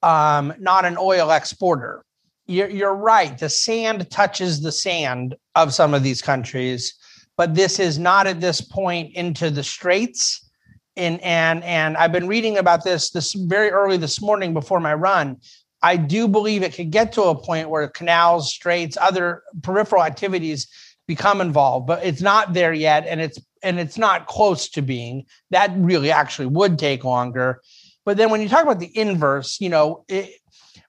um, 0.03 0.53
not 0.59 0.85
an 0.85 0.97
oil 0.99 1.31
exporter. 1.31 2.05
You're, 2.47 2.69
you're 2.69 2.97
right. 2.97 3.39
The 3.39 3.49
sand 3.49 4.11
touches 4.11 4.61
the 4.61 4.73
sand 4.73 5.37
of 5.55 5.73
some 5.73 5.95
of 5.95 6.03
these 6.03 6.21
countries, 6.21 6.95
but 7.37 7.55
this 7.55 7.79
is 7.79 7.97
not 7.97 8.27
at 8.27 8.41
this 8.41 8.61
point 8.61 9.15
into 9.15 9.51
the 9.51 9.63
straits 9.63 10.51
and 10.97 11.21
and 11.23 11.63
and 11.65 11.97
I've 11.97 12.13
been 12.13 12.29
reading 12.29 12.59
about 12.59 12.85
this 12.85 13.11
this 13.11 13.33
very 13.33 13.71
early 13.71 13.97
this 13.97 14.21
morning 14.21 14.53
before 14.53 14.81
my 14.81 14.95
run. 14.95 15.37
I 15.83 15.97
do 15.97 16.29
believe 16.29 16.63
it 16.63 16.75
could 16.75 16.91
get 16.91 17.13
to 17.13 17.23
a 17.25 17.35
point 17.35 17.71
where 17.71 17.89
canals, 17.89 18.53
straits, 18.53 18.99
other 19.01 19.43
peripheral 19.63 20.05
activities 20.05 20.69
become 21.07 21.41
involved, 21.41 21.87
but 21.87 22.05
it's 22.05 22.21
not 22.21 22.53
there 22.53 22.73
yet, 22.73 23.07
and 23.07 23.21
it's 23.21 23.39
and 23.63 23.79
it's 23.79 23.99
not 23.99 24.27
close 24.27 24.69
to 24.71 24.83
being. 24.83 25.27
That 25.51 25.73
really 25.75 26.11
actually 26.11 26.47
would 26.47 26.79
take 26.79 27.05
longer. 27.05 27.61
But 28.05 28.17
then 28.17 28.31
when 28.31 28.41
you 28.41 28.49
talk 28.49 28.63
about 28.63 28.79
the 28.79 28.97
inverse, 28.97 29.61
you 29.61 29.69
know, 29.69 30.05
it, 30.09 30.31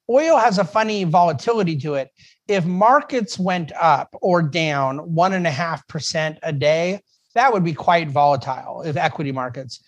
oil 0.10 0.38
has 0.38 0.58
a 0.58 0.64
funny 0.64 1.04
volatility 1.04 1.78
to 1.78 1.96
it. 1.96 2.10
If 2.48 2.66
markets 2.66 3.40
went 3.40 3.72
up 3.80 4.16
or 4.22 4.42
down 4.42 5.14
one 5.14 5.34
and 5.34 5.48
a 5.48 5.52
half 5.52 5.88
percent 5.88 6.40
a 6.44 6.54
day, 6.54 7.02
that 7.34 7.54
would 7.54 7.64
be 7.64 7.74
quite 7.74 8.10
volatile 8.10 8.82
if 8.82 8.98
equity 8.98 9.32
markets. 9.32 9.84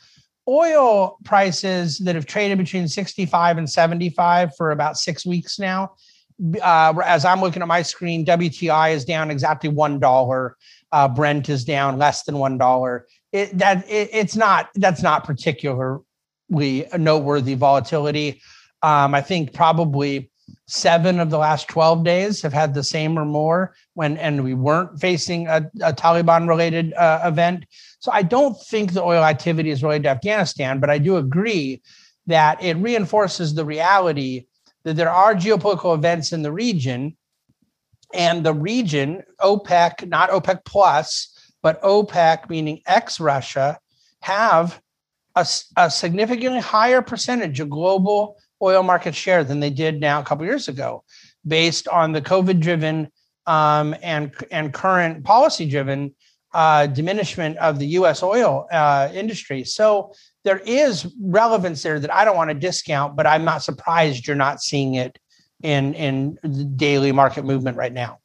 Oil 0.48 1.18
prices 1.24 2.00
that 2.00 2.16
have 2.16 2.26
traded 2.26 2.58
between 2.58 2.88
65 2.88 3.58
and 3.58 3.70
75 3.70 4.56
for 4.58 4.72
about 4.72 4.98
six 4.98 5.26
weeks 5.26 5.58
now. 5.58 5.94
Uh, 6.62 6.94
as 7.06 7.24
I'm 7.24 7.40
looking 7.40 7.62
at 7.62 7.68
my 7.68 7.82
screen, 7.82 8.26
WTI 8.26 8.94
is 8.94 9.06
down 9.06 9.32
exactly 9.32 9.70
one 9.70 10.00
dollar. 10.00 10.58
Uh, 10.92 11.08
Brent 11.08 11.48
is 11.48 11.64
down 11.64 11.98
less 11.98 12.24
than 12.24 12.38
one 12.38 12.58
dollar. 12.58 13.08
It, 13.32 13.58
that 13.58 13.90
it, 13.90 14.10
it's 14.12 14.36
not 14.36 14.70
that's 14.76 15.02
not 15.02 15.24
particularly 15.24 16.02
noteworthy 16.98 17.54
volatility. 17.54 18.42
Um, 18.82 19.16
I 19.16 19.22
think 19.22 19.54
probably 19.54 20.30
seven 20.68 21.20
of 21.20 21.30
the 21.30 21.38
last 21.38 21.68
12 21.68 22.04
days 22.04 22.42
have 22.42 22.54
had 22.54 22.74
the 22.74 22.84
same 22.84 23.18
or 23.18 23.26
more 23.26 23.76
when 23.94 24.18
and 24.18 24.44
we 24.44 24.54
weren't 24.54 25.00
facing 25.00 25.48
a, 25.48 25.70
a 25.82 25.94
taliban 25.94 26.48
related 26.48 26.94
uh, 26.94 27.22
event. 27.26 27.66
So 28.00 28.12
i 28.12 28.22
don't 28.22 28.56
think 28.66 28.94
the 28.94 29.04
oil 29.04 29.24
activity 29.24 29.70
is 29.70 29.84
related 29.84 30.04
to 30.04 30.10
afghanistan 30.10 30.80
but 30.80 30.90
i 30.90 30.98
do 30.98 31.18
agree 31.18 31.82
that 32.28 32.64
it 32.64 32.78
reinforces 32.78 33.54
the 33.54 33.66
reality 33.66 34.46
that 34.84 34.96
there 34.96 35.10
are 35.10 35.36
geopolitical 35.36 35.96
events 35.96 36.32
in 36.32 36.42
the 36.42 36.52
region 36.52 37.16
and 38.14 38.46
the 38.46 38.54
region 38.54 39.24
opec 39.42 40.08
not 40.08 40.30
opec 40.30 40.64
plus 40.66 41.34
but 41.62 41.82
opec 41.82 42.50
meaning 42.50 42.82
ex 42.86 43.20
russia 43.20 43.78
have 44.22 44.82
a, 45.36 45.46
a 45.78 45.90
significantly 45.90 46.60
higher 46.60 47.02
percentage 47.02 47.60
of 47.60 47.70
global 47.70 48.38
oil 48.64 48.82
market 48.82 49.14
share 49.14 49.44
than 49.44 49.60
they 49.60 49.70
did 49.70 50.00
now 50.00 50.20
a 50.20 50.24
couple 50.24 50.46
years 50.46 50.68
ago, 50.68 51.04
based 51.46 51.88
on 51.88 52.14
the 52.14 52.22
COVID 52.22 52.60
driven 52.60 53.10
um, 53.46 53.96
and 54.02 54.32
and 54.52 54.74
current 54.74 55.24
policy 55.24 55.70
driven 55.70 56.16
uh, 56.54 56.88
diminishment 56.88 57.58
of 57.58 57.80
the 57.80 57.88
U.S. 57.88 58.24
oil 58.24 58.68
uh, 58.72 59.10
industry. 59.14 59.64
So 59.64 60.14
there 60.44 60.60
is 60.60 61.14
relevance 61.22 61.84
there 61.84 62.00
that 62.00 62.14
I 62.14 62.26
don't 62.26 62.38
want 62.38 62.52
to 62.52 62.56
discount, 62.56 63.16
but 63.16 63.28
I'm 63.28 63.44
not 63.44 63.64
surprised 63.64 64.28
you're 64.28 64.36
not 64.36 64.62
seeing 64.62 64.96
it 64.96 65.20
in 65.62 65.94
in 65.94 66.38
the 66.44 66.64
daily 66.64 67.12
market 67.12 67.44
movement 67.44 67.78
right 67.78 67.94
now. 67.94 68.20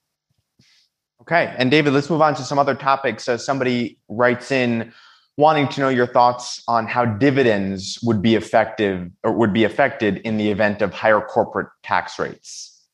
Okay, 1.23 1.55
and 1.59 1.71
David, 1.71 1.93
let's 1.93 2.09
move 2.09 2.23
on 2.23 2.35
to 2.37 2.43
some 2.43 2.59
other 2.59 2.75
topics. 2.75 3.29
Uh, 3.29 3.37
somebody 3.37 3.99
writes 4.09 4.51
in 4.51 4.93
wanting 5.39 5.69
to 5.69 5.81
know 5.81 5.89
your 5.89 6.07
thoughts 6.07 6.65
on 6.67 6.85
how 6.85 7.05
dividends 7.05 7.97
would 8.03 8.21
be 8.21 8.35
effective 8.35 9.09
or 9.23 9.33
would 9.33 9.53
be 9.53 9.63
affected 9.63 10.17
in 10.19 10.37
the 10.37 10.51
event 10.51 10.83
of 10.83 10.93
higher 10.93 11.21
corporate 11.21 11.69
tax 11.85 12.19
rates. 12.19 12.85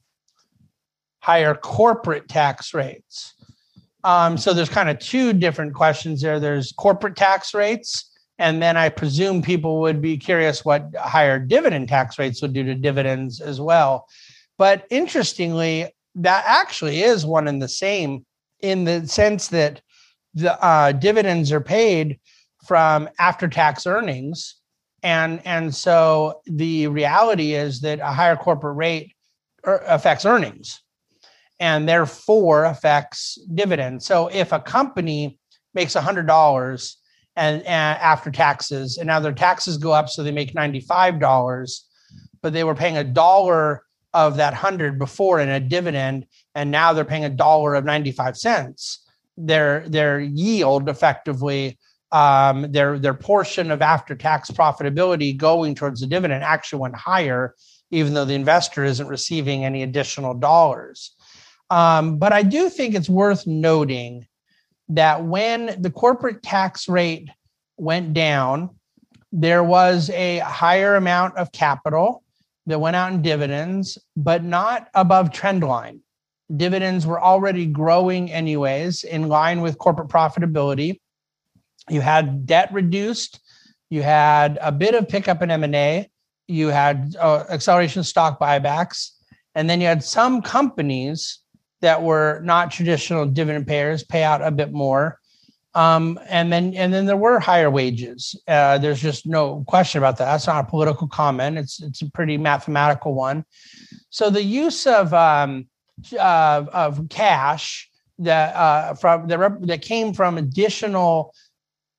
Higher 1.23 1.55
corporate 1.55 2.29
tax 2.29 2.75
rates. 2.75 3.33
Um, 4.05 4.37
so 4.37 4.53
there's 4.53 4.69
kind 4.69 4.91
of 4.91 4.99
two 4.99 5.33
different 5.33 5.73
questions 5.73 6.21
there. 6.21 6.39
There's 6.39 6.71
corporate 6.73 7.17
tax 7.17 7.55
rates, 7.55 8.11
and 8.39 8.61
then 8.61 8.77
I 8.77 8.91
presume 8.91 9.41
people 9.41 9.81
would 9.81 10.03
be 10.03 10.19
curious 10.19 10.67
what 10.67 10.95
higher 10.99 11.39
dividend 11.39 11.89
tax 11.89 12.19
rates 12.19 12.43
would 12.43 12.53
do 12.53 12.63
to 12.65 12.75
dividends 12.75 13.41
as 13.41 13.59
well. 13.59 14.07
But 14.59 14.85
interestingly, 14.91 15.89
that 16.17 16.45
actually 16.47 17.03
is 17.03 17.25
one 17.25 17.49
and 17.49 17.63
the 17.63 17.69
same 17.69 18.27
in 18.61 18.85
the 18.85 19.09
sense 19.09 19.49
that 19.49 19.81
the 20.35 20.63
uh, 20.63 20.93
dividends 20.93 21.51
are 21.51 21.61
paid 21.61 22.19
from 22.67 23.09
after 23.19 23.49
tax 23.49 23.87
earnings. 23.87 24.57
And 25.03 25.41
and 25.45 25.75
so 25.75 26.41
the 26.47 26.87
reality 26.89 27.55
is 27.55 27.81
that 27.83 28.01
a 28.01 28.13
higher 28.13 28.37
corporate 28.37 28.77
rate 28.77 29.13
er, 29.67 29.83
affects 29.87 30.25
earnings 30.25 30.81
and 31.61 31.89
therefore 31.89 32.65
affects 32.65 33.39
dividends. 33.55 34.07
So 34.07 34.29
if 34.29 34.53
a 34.53 34.61
company 34.61 35.39
makes 35.75 35.95
$100 35.95 36.95
and, 37.37 37.63
and 37.63 37.99
after 38.01 38.31
taxes 38.31 38.99
and 38.99 39.07
now 39.07 39.21
their 39.21 39.33
taxes 39.33 39.77
go 39.77 39.93
up 39.93 40.09
so 40.09 40.23
they 40.23 40.33
make 40.33 40.55
$95 40.55 41.81
but 42.43 42.53
they 42.53 42.65
were 42.65 42.75
paying 42.75 42.97
a 42.97 43.05
dollar 43.05 43.83
of 44.13 44.37
that 44.37 44.53
100 44.53 44.99
before 44.99 45.41
in 45.41 45.49
a 45.49 45.61
dividend 45.61 46.27
and 46.55 46.71
now 46.71 46.93
they're 46.93 47.05
paying 47.05 47.25
a 47.25 47.31
dollar 47.31 47.75
of 47.75 47.85
95 47.85 48.37
cents 48.37 49.05
their 49.37 49.89
their 49.89 50.21
yield 50.21 50.89
effectively 50.89 51.77
um, 52.15 52.71
their 52.71 52.97
their 52.97 53.13
portion 53.13 53.73
of 53.73 53.83
after 53.83 54.15
tax 54.15 54.49
profitability 54.49 55.37
going 55.37 55.75
towards 55.75 56.01
the 56.01 56.07
dividend 56.07 56.45
actually 56.45 56.79
went 56.79 56.95
higher, 56.95 57.57
even 57.91 58.15
though 58.15 58.25
the 58.25 58.35
investor 58.35 58.85
isn't 58.85 59.09
receiving 59.09 59.65
any 59.65 59.83
additional 59.83 60.33
dollars. 60.33 61.17
Um, 61.71 62.19
but 62.19 62.33
I 62.33 62.45
do 62.45 62.71
think 62.71 62.95
it's 62.95 63.09
worth 63.09 63.49
noting 63.49 64.29
that 64.91 65.25
when 65.25 65.83
the 65.83 65.91
corporate 65.91 66.41
tax 66.41 66.89
rate 66.89 67.29
went 67.79 68.15
down, 68.15 68.71
there 69.33 69.65
was 69.65 70.09
a 70.11 70.39
higher 70.39 70.95
amount 70.95 71.37
of 71.37 71.51
capital 71.51 72.23
that 72.67 72.79
went 72.81 72.95
out 72.95 73.13
in 73.13 73.23
dividends, 73.23 73.99
but 74.17 74.45
not 74.45 74.89
above 74.95 75.33
trend 75.33 75.65
line. 75.65 75.99
Dividends 76.57 77.07
were 77.07 77.21
already 77.21 77.67
growing, 77.67 78.31
anyways, 78.31 79.03
in 79.03 79.27
line 79.29 79.63
with 79.63 79.79
corporate 79.79 80.09
profitability 80.09 81.01
you 81.89 82.01
had 82.01 82.47
debt 82.47 82.73
reduced. 82.73 83.41
You 83.91 84.03
had 84.03 84.59
a 84.61 84.73
bit 84.73 84.95
of 84.95 85.09
pickup 85.09 85.43
in 85.43 85.51
m&a 85.51 86.09
you 86.47 86.69
had 86.69 87.17
uh, 87.19 87.45
acceleration 87.49 88.05
stock 88.05 88.39
buybacks. 88.39 89.11
And 89.55 89.69
then 89.71 89.81
you 89.81 89.87
had 89.87 90.03
some 90.03 90.43
companies 90.43 91.41
that 91.81 92.03
were 92.03 92.41
not 92.45 92.71
traditional 92.71 93.27
dividend 93.27 93.67
payers 93.67 94.03
pay 94.03 94.23
out 94.23 94.43
a 94.43 94.51
bit 94.51 94.73
more. 94.73 95.19
Um, 95.77 96.21
and 96.29 96.53
then 96.53 96.73
and 96.75 96.95
then 96.95 97.05
there 97.05 97.17
were 97.17 97.41
higher 97.41 97.71
wages. 97.71 98.41
Uh, 98.47 98.79
there's 98.79 99.01
just 99.01 99.27
no 99.27 99.65
question 99.67 99.99
about 99.99 100.19
that. 100.19 100.27
That's 100.27 100.47
not 100.47 100.67
a 100.67 100.71
political 100.71 101.09
comment. 101.09 101.59
It's 101.59 101.83
it's 101.83 102.03
a 102.03 102.11
pretty 102.11 102.39
mathematical 102.39 103.13
one. 103.13 103.45
So 104.11 104.31
the 104.31 104.43
use 104.43 104.87
of 104.87 105.13
um, 105.13 105.67
uh, 106.17 106.65
of 106.73 107.09
cash 107.09 107.91
that 108.21 108.55
uh, 108.55 108.95
from 108.95 109.27
that, 109.27 109.67
that 109.67 109.83
came 109.83 110.15
from 110.15 110.39
additional 110.39 111.35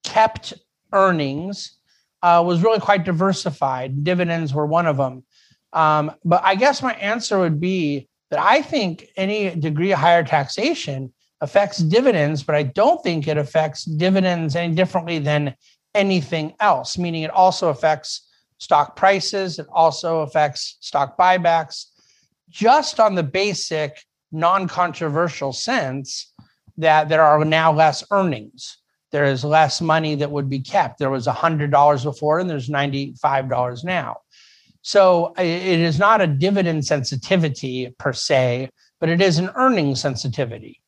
kept 0.05 0.53
earnings 0.93 1.77
uh, 2.23 2.41
was 2.45 2.63
really 2.63 2.79
quite 2.79 3.03
diversified. 3.03 4.03
Dividends 4.03 4.53
were 4.53 4.65
one 4.65 4.87
of 4.87 4.97
them. 4.97 5.23
Um, 5.73 6.11
but 6.23 6.41
I 6.43 6.55
guess 6.55 6.81
my 6.81 6.93
answer 6.93 7.37
would 7.39 7.59
be 7.59 8.07
that 8.31 8.39
I 8.39 8.61
think 8.61 9.07
any 9.17 9.53
degree 9.55 9.91
of 9.91 9.99
higher 9.99 10.23
taxation 10.23 11.13
affects 11.41 11.79
dividends, 11.79 12.43
but 12.43 12.55
I 12.55 12.63
don't 12.63 13.03
think 13.03 13.27
it 13.27 13.37
affects 13.37 13.83
dividends 13.83 14.55
any 14.55 14.73
differently 14.73 15.19
than 15.19 15.55
anything 15.93 16.53
else, 16.59 16.97
meaning 16.97 17.23
it 17.23 17.31
also 17.31 17.69
affects 17.69 18.27
stock 18.57 18.95
prices, 18.95 19.59
it 19.59 19.67
also 19.71 20.21
affects 20.21 20.77
stock 20.79 21.17
buybacks, 21.17 21.85
just 22.49 22.99
on 22.99 23.15
the 23.15 23.23
basic 23.23 24.03
non 24.31 24.67
controversial 24.67 25.51
sense 25.51 26.33
that 26.77 27.09
there 27.09 27.21
are 27.21 27.43
now 27.45 27.71
less 27.71 28.03
earnings 28.11 28.77
there 29.15 29.23
is 29.23 29.45
less 29.45 29.79
money 29.79 30.13
that 30.15 30.29
would 30.29 30.49
be 30.49 30.59
kept. 30.59 30.99
There 30.99 31.09
was 31.09 31.25
$100 31.25 32.03
before 32.03 32.39
and 32.39 32.49
there's 32.49 32.67
$95 32.67 33.85
now. 33.85 34.17
So 34.81 35.33
it 35.37 35.79
is 35.79 35.97
not 35.97 36.19
a 36.19 36.27
dividend 36.27 36.85
sensitivity 36.85 37.95
per 37.97 38.11
se, 38.11 38.71
but 38.99 39.07
it 39.07 39.21
is 39.21 39.37
an 39.37 39.51
earning 39.55 39.95
sensitivity. 39.95 40.81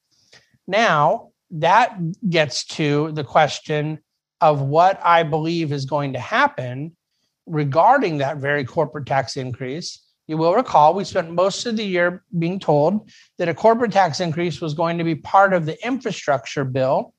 Now, 0.68 1.30
that 1.52 1.98
gets 2.30 2.66
to 2.66 3.14
the 3.14 3.24
question 3.24 4.00
of 4.42 4.60
what 4.60 5.00
I 5.06 5.24
believe 5.24 5.72
is 5.72 5.86
going 5.86 6.12
to 6.12 6.20
happen 6.20 6.98
regarding 7.46 8.18
that 8.18 8.40
very 8.40 8.66
corporate 8.66 9.06
tax 9.06 9.38
increase. 9.38 10.04
You 10.28 10.36
will 10.36 10.54
recall 10.54 10.94
we 10.94 11.06
spent 11.06 11.32
most 11.32 11.66
of 11.66 11.78
the 11.78 11.86
year 11.86 12.26
being 12.38 12.60
told 12.60 13.10
that 13.38 13.48
a 13.48 13.54
corporate 13.54 13.94
tax 13.94 14.20
increase 14.20 14.60
was 14.60 14.74
going 14.74 14.98
to 14.98 15.06
be 15.06 15.16
part 15.16 15.54
of 15.54 15.66
the 15.66 15.78
infrastructure 15.88 16.66
bill. 16.66 17.14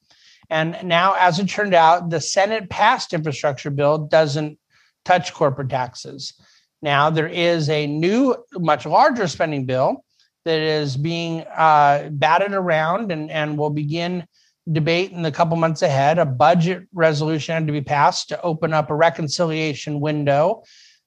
And 0.51 0.77
now, 0.85 1.15
as 1.19 1.39
it 1.39 1.49
turned 1.49 1.75
out, 1.75 2.11
the 2.11 2.21
Senate 2.21 2.71
passed 2.71 3.13
infrastructure 3.13 3.71
bill 3.71 3.99
doesn't 3.99 4.59
touch 5.05 5.35
corporate 5.35 5.69
taxes. 5.69 6.35
Now, 6.81 7.11
there 7.11 7.29
is 7.29 7.69
a 7.69 7.87
new, 7.87 8.37
much 8.55 8.87
larger 8.87 9.27
spending 9.27 9.67
bill 9.67 10.05
that 10.45 10.61
is 10.61 10.97
being 10.97 11.41
uh, 11.43 12.09
batted 12.11 12.53
around 12.53 13.13
and, 13.13 13.31
and 13.31 13.59
will 13.59 13.71
begin 13.71 14.27
debate 14.71 15.13
in 15.13 15.23
the 15.23 15.33
couple 15.33 15.57
months 15.57 15.83
ahead. 15.83 16.19
A 16.19 16.27
budget 16.27 16.87
resolution 16.93 17.55
had 17.55 17.67
to 17.67 17.73
be 17.73 17.81
passed 17.81 18.29
to 18.29 18.41
open 18.43 18.73
up 18.73 18.91
a 18.91 18.95
reconciliation 18.95 20.01
window. 20.01 20.63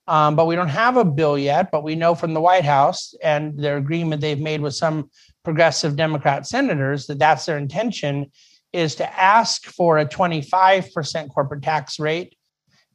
Um, 0.08 0.36
but 0.36 0.48
we 0.48 0.56
don't 0.56 0.68
have 0.68 0.98
a 0.98 1.06
bill 1.06 1.38
yet, 1.38 1.72
but 1.72 1.84
we 1.84 1.96
know 1.96 2.16
from 2.16 2.34
the 2.34 2.42
White 2.42 2.66
House 2.66 3.14
and 3.24 3.58
their 3.58 3.78
agreement 3.78 4.20
they've 4.20 4.40
made 4.40 4.62
with 4.62 4.76
some 4.76 5.10
progressive 5.44 5.96
Democrat 5.96 6.48
senators 6.48 7.08
that 7.08 7.20
that's 7.20 7.46
their 7.46 7.58
intention 7.58 8.32
is 8.74 8.96
to 8.96 9.20
ask 9.20 9.66
for 9.66 9.98
a 9.98 10.06
25% 10.06 11.34
corporate 11.34 11.64
tax 11.64 12.00
rate 12.00 12.38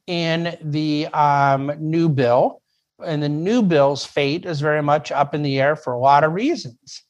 in 0.06 0.56
the 0.62 1.06
um, 1.08 1.72
new 1.78 2.08
bill. 2.08 2.62
And 3.04 3.22
the 3.22 3.28
new 3.28 3.62
bill's 3.62 4.04
fate 4.04 4.46
is 4.46 4.60
very 4.60 4.82
much 4.82 5.12
up 5.12 5.34
in 5.34 5.42
the 5.42 5.60
air 5.60 5.76
for 5.76 5.92
a 5.92 5.98
lot 5.98 6.24
of 6.24 6.32
reasons. 6.32 7.02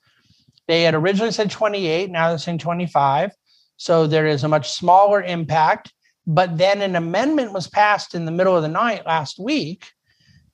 They 0.66 0.82
had 0.82 0.94
originally 0.94 1.30
said 1.30 1.50
28, 1.50 2.10
now 2.10 2.28
they're 2.28 2.38
saying 2.38 2.58
25. 2.58 3.30
So 3.76 4.06
there 4.06 4.26
is 4.26 4.42
a 4.42 4.48
much 4.48 4.72
smaller 4.72 5.22
impact. 5.22 5.92
But 6.26 6.58
then 6.58 6.82
an 6.82 6.96
amendment 6.96 7.52
was 7.52 7.68
passed 7.68 8.16
in 8.16 8.24
the 8.24 8.32
middle 8.32 8.56
of 8.56 8.62
the 8.62 8.68
night 8.68 9.06
last 9.06 9.38
week 9.38 9.86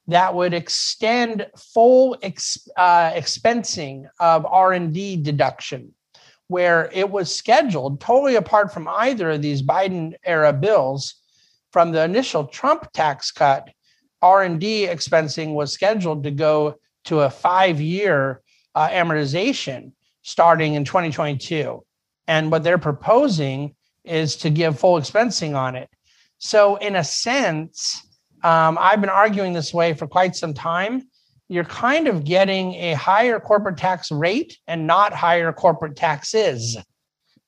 that 0.09 0.35
would 0.35 0.52
extend 0.52 1.47
full 1.57 2.14
uh, 2.23 3.12
expensing 3.12 4.04
of 4.21 4.45
R&D 4.45 5.23
deduction 5.23 5.95
where 6.53 6.91
it 6.93 7.11
was 7.11 7.35
scheduled 7.35 7.99
totally 7.99 8.37
apart 8.37 8.73
from 8.73 8.87
either 8.87 9.31
of 9.31 9.43
these 9.43 9.63
Biden 9.63 10.13
era 10.25 10.53
bills 10.53 11.15
from 11.71 11.93
the 11.93 12.05
initial 12.05 12.45
Trump 12.45 12.93
tax 12.93 13.33
cut 13.33 13.71
R&D 14.21 14.87
expensing 14.87 15.55
was 15.55 15.73
scheduled 15.73 16.23
to 16.25 16.31
go 16.31 16.77
to 17.07 17.23
a 17.23 17.29
5-year 17.29 18.43
uh, 18.75 18.89
amortization 18.89 19.93
starting 20.21 20.75
in 20.75 20.85
2022 20.85 21.83
and 22.29 22.51
what 22.51 22.63
they're 22.63 22.79
proposing 22.79 23.75
is 24.05 24.37
to 24.37 24.51
give 24.51 24.79
full 24.79 25.01
expensing 25.01 25.57
on 25.57 25.75
it. 25.75 25.89
So, 26.39 26.77
in 26.77 26.97
a 26.97 27.05
sense, 27.05 28.07
um, 28.43 28.77
I've 28.81 29.01
been 29.01 29.11
arguing 29.11 29.53
this 29.53 29.73
way 29.73 29.95
for 29.95 30.07
quite 30.07 30.35
some 30.37 30.55
time. 30.55 31.09
You're 31.49 31.65
kind 31.65 32.09
of 32.09 32.25
getting 32.25 32.75
a 32.75 32.95
higher 32.95 33.39
corporate 33.39 33.77
tax 33.77 34.11
rate 34.11 34.59
and 34.67 34.87
not 34.87 35.13
higher 35.13 35.53
corporate 35.53 35.97
taxes 35.97 36.77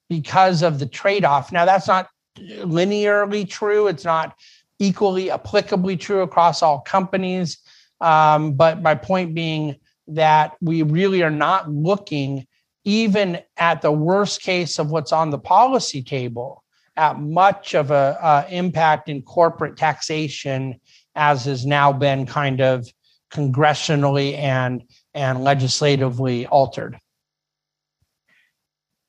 because 0.09 0.63
of 0.63 0.79
the 0.79 0.87
trade 0.87 1.25
off. 1.25 1.53
Now, 1.53 1.65
that's 1.65 1.89
not 1.89 2.09
linearly 2.39 3.49
true, 3.49 3.87
it's 3.87 4.05
not 4.05 4.37
equally 4.79 5.29
applicably 5.29 5.99
true 5.99 6.23
across 6.23 6.63
all 6.63 6.81
companies. 6.81 7.59
Um, 8.01 8.55
but 8.55 8.83
my 8.83 8.95
point 8.95 9.35
being 9.35 9.77
that 10.09 10.57
we 10.61 10.83
really 10.83 11.23
are 11.23 11.31
not 11.31 11.71
looking 11.71 12.47
even 12.85 13.41
at 13.57 13.81
the 13.81 13.93
worst 13.93 14.43
case 14.43 14.79
of 14.79 14.91
what's 14.91 15.13
on 15.13 15.31
the 15.31 15.39
policy 15.39 16.03
table, 16.03 16.63
at 16.97 17.19
much 17.19 17.75
of 17.75 17.91
a 17.91 18.47
impact 18.51 19.09
in 19.09 19.23
corporate 19.23 19.77
taxation, 19.77 20.79
as 21.15 21.47
has 21.47 21.65
now 21.65 21.93
been 21.93 22.27
kind 22.27 22.61
of 22.61 22.87
congressionally 23.35 24.37
and 24.39 24.83
and 25.13 25.45
legislatively 25.45 26.47
altered. 26.47 26.99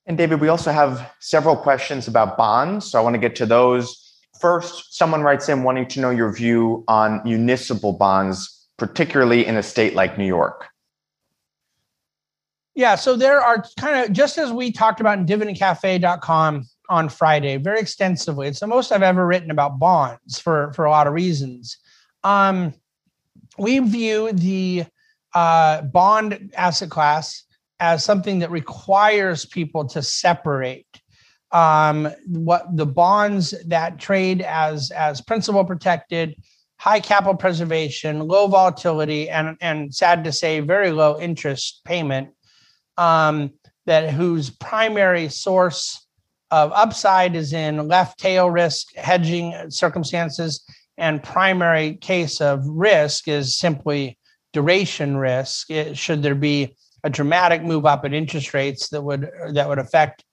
And 0.06 0.18
David, 0.18 0.40
we 0.40 0.50
also 0.50 0.72
have 0.72 1.12
several 1.20 1.56
questions 1.56 2.08
about 2.08 2.38
bonds, 2.38 2.92
so 2.92 3.00
I 3.00 3.02
want 3.02 3.16
to 3.16 3.20
get 3.20 3.36
to 3.38 3.46
those. 3.46 4.02
First, 4.40 4.96
someone 4.96 5.22
writes 5.22 5.50
in 5.50 5.64
wanting 5.64 5.88
to 5.90 6.00
know 6.00 6.12
your 6.12 6.32
view 6.32 6.84
on 6.88 7.22
municipal 7.24 7.94
bonds, 7.94 8.68
particularly 8.78 9.46
in 9.46 9.58
a 9.58 9.64
state 9.64 9.96
like 9.96 10.18
New 10.18 10.28
York. 10.28 10.68
Yeah, 12.76 12.96
so 12.96 13.16
there 13.16 13.40
are 13.40 13.64
kind 13.80 14.06
of 14.06 14.14
just 14.14 14.38
as 14.38 14.52
we 14.52 14.72
talked 14.72 15.00
about 15.00 15.18
in 15.18 15.26
dividendcafe.com 15.26 16.66
on 16.90 17.10
Friday 17.10 17.58
very 17.58 17.80
extensively. 17.80 18.48
It's 18.48 18.60
the 18.60 18.68
most 18.68 18.92
I've 18.92 19.02
ever 19.02 19.26
written 19.26 19.50
about 19.50 19.80
bonds 19.80 20.40
for 20.40 20.72
for 20.74 20.86
a 20.86 20.92
lot 20.92 21.08
of 21.08 21.14
reasons. 21.14 21.78
Um, 22.24 22.74
we 23.58 23.80
view 23.80 24.32
the 24.34 24.86
uh, 25.34 25.82
bond 25.82 26.52
asset 26.56 26.90
class 26.90 27.44
as 27.80 28.04
something 28.04 28.40
that 28.40 28.52
requires 28.52 29.46
people 29.46 29.86
to 29.86 30.02
separate 30.02 30.88
um, 31.52 32.12
what 32.28 32.76
the 32.76 32.86
bonds 32.86 33.54
that 33.68 34.00
trade 34.00 34.42
as 34.42 34.92
as 34.92 35.22
principal 35.22 35.64
protected, 35.64 36.36
high 36.78 37.00
capital 37.00 37.36
preservation, 37.36 38.20
low 38.20 38.48
volatility, 38.48 39.30
and 39.30 39.56
and 39.62 39.94
sad 39.94 40.24
to 40.26 40.32
say, 40.32 40.60
very 40.60 40.92
low 40.92 41.20
interest 41.20 41.82
payment 41.86 42.30
um, 42.98 43.52
that 43.86 44.12
whose 44.12 44.50
primary 44.50 45.30
source 45.30 46.06
of 46.52 46.72
upside 46.74 47.36
is 47.36 47.54
in 47.54 47.88
left 47.88 48.20
tail 48.20 48.50
risk 48.50 48.94
hedging 48.96 49.54
circumstances, 49.70 50.66
and 50.98 51.22
primary 51.22 51.96
case 51.96 52.42
of 52.42 52.66
risk 52.66 53.28
is 53.28 53.58
simply 53.58 54.18
duration 54.54 55.18
risk. 55.18 55.70
It, 55.70 55.98
should 55.98 56.24
there 56.24 56.36
be 56.36 56.76
a 57.04 57.10
dramatic 57.10 57.62
move 57.64 57.86
up 57.86 58.06
in 58.06 58.14
interest 58.14 58.54
rates 58.54 58.90
that 58.90 59.02
would 59.02 59.30
that 59.54 59.68
would 59.68 59.80
affect 59.80 60.24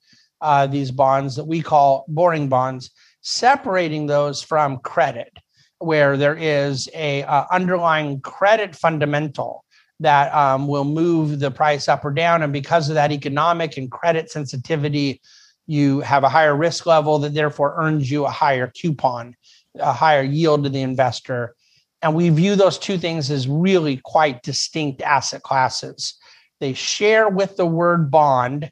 uh, 0.41 0.67
these 0.67 0.91
bonds 0.91 1.35
that 1.35 1.45
we 1.45 1.61
call 1.61 2.05
boring 2.07 2.49
bonds, 2.49 2.91
separating 3.21 4.07
those 4.07 4.41
from 4.41 4.77
credit, 4.79 5.31
where 5.79 6.17
there 6.17 6.35
is 6.35 6.89
a 6.93 7.23
uh, 7.23 7.45
underlying 7.51 8.19
credit 8.21 8.75
fundamental 8.75 9.63
that 9.99 10.33
um, 10.33 10.67
will 10.67 10.83
move 10.83 11.39
the 11.39 11.51
price 11.51 11.87
up 11.87 12.03
or 12.03 12.11
down. 12.11 12.41
And 12.41 12.51
because 12.51 12.89
of 12.89 12.95
that 12.95 13.11
economic 13.11 13.77
and 13.77 13.89
credit 13.91 14.29
sensitivity, 14.31 15.21
you 15.65 16.01
have 16.01 16.23
a 16.23 16.29
higher 16.29 16.55
risk 16.55 16.85
level 16.85 17.19
that 17.19 17.33
therefore 17.33 17.75
earns 17.77 18.11
you 18.11 18.25
a 18.25 18.29
higher 18.29 18.67
coupon, 18.67 19.35
a 19.79 19.93
higher 19.93 20.23
yield 20.23 20.63
to 20.63 20.69
the 20.69 20.81
investor. 20.81 21.55
And 22.01 22.15
we 22.15 22.29
view 22.29 22.55
those 22.55 22.77
two 22.77 22.97
things 22.97 23.31
as 23.31 23.47
really 23.47 23.97
quite 24.03 24.43
distinct 24.43 25.01
asset 25.01 25.41
classes. 25.43 26.15
They 26.59 26.73
share 26.73 27.29
with 27.29 27.55
the 27.55 27.65
word 27.65 28.11
bond 28.11 28.71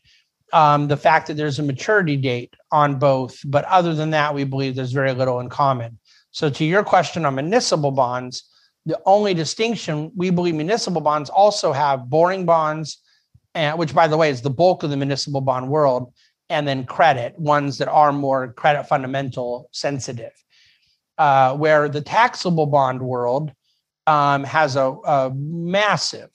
um, 0.53 0.87
the 0.87 0.97
fact 0.97 1.27
that 1.27 1.37
there's 1.37 1.59
a 1.59 1.63
maturity 1.63 2.17
date 2.17 2.53
on 2.71 2.99
both. 2.99 3.39
But 3.45 3.65
other 3.65 3.93
than 3.93 4.11
that, 4.11 4.33
we 4.33 4.43
believe 4.43 4.75
there's 4.75 4.91
very 4.91 5.13
little 5.13 5.39
in 5.39 5.49
common. 5.49 5.97
So, 6.31 6.49
to 6.49 6.65
your 6.65 6.83
question 6.83 7.25
on 7.25 7.35
municipal 7.35 7.91
bonds, 7.91 8.43
the 8.85 8.99
only 9.05 9.33
distinction 9.33 10.11
we 10.15 10.29
believe 10.29 10.55
municipal 10.55 11.01
bonds 11.01 11.29
also 11.29 11.71
have 11.71 12.09
boring 12.09 12.45
bonds, 12.45 13.01
and 13.53 13.77
which 13.77 13.93
by 13.93 14.07
the 14.07 14.17
way 14.17 14.29
is 14.29 14.41
the 14.41 14.49
bulk 14.49 14.83
of 14.83 14.89
the 14.89 14.97
municipal 14.97 15.41
bond 15.41 15.69
world, 15.69 16.13
and 16.49 16.67
then 16.67 16.85
credit 16.85 17.37
ones 17.37 17.77
that 17.77 17.87
are 17.87 18.11
more 18.11 18.53
credit 18.53 18.85
fundamental 18.85 19.69
sensitive. 19.71 20.31
Uh, 21.21 21.55
where 21.55 21.87
the 21.87 22.01
taxable 22.01 22.65
bond 22.65 22.99
world 22.99 23.51
um, 24.07 24.43
has 24.43 24.75
a, 24.75 24.87
a 25.05 25.31
massive 25.35 26.31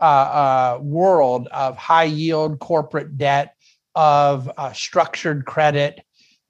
uh, 0.00 0.04
uh, 0.04 0.78
world 0.82 1.46
of 1.52 1.76
high 1.76 2.10
yield 2.22 2.58
corporate 2.58 3.16
debt, 3.16 3.54
of 3.94 4.50
uh, 4.56 4.72
structured 4.72 5.46
credit, 5.46 6.02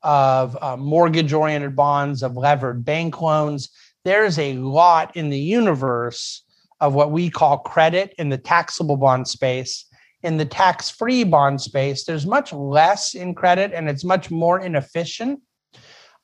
of 0.03 0.57
uh, 0.63 0.79
mortgage 0.79 1.35
oriented 1.35 1.77
bonds, 1.77 2.23
of 2.23 2.39
levered 2.39 2.85
bank 2.87 3.21
loans 3.21 3.69
there's 4.05 4.39
a 4.39 4.55
lot 4.55 5.17
in 5.17 5.31
the 5.31 5.39
universe 5.39 6.43
of 6.81 6.95
what 6.95 7.11
we 7.11 7.31
call 7.31 7.59
credit 7.59 8.15
in 8.19 8.29
the 8.29 8.39
taxable 8.39 8.97
bond 8.97 9.27
space. 9.27 9.87
In 10.23 10.37
the 10.37 10.45
tax 10.45 10.91
free 10.91 11.25
bond 11.25 11.61
space, 11.61 12.05
there's 12.05 12.27
much 12.27 12.53
less 12.53 13.15
in 13.15 13.35
credit 13.35 13.73
and 13.73 13.89
it's 13.89 14.05
much 14.05 14.31
more 14.31 14.61
inefficient. 14.61 15.41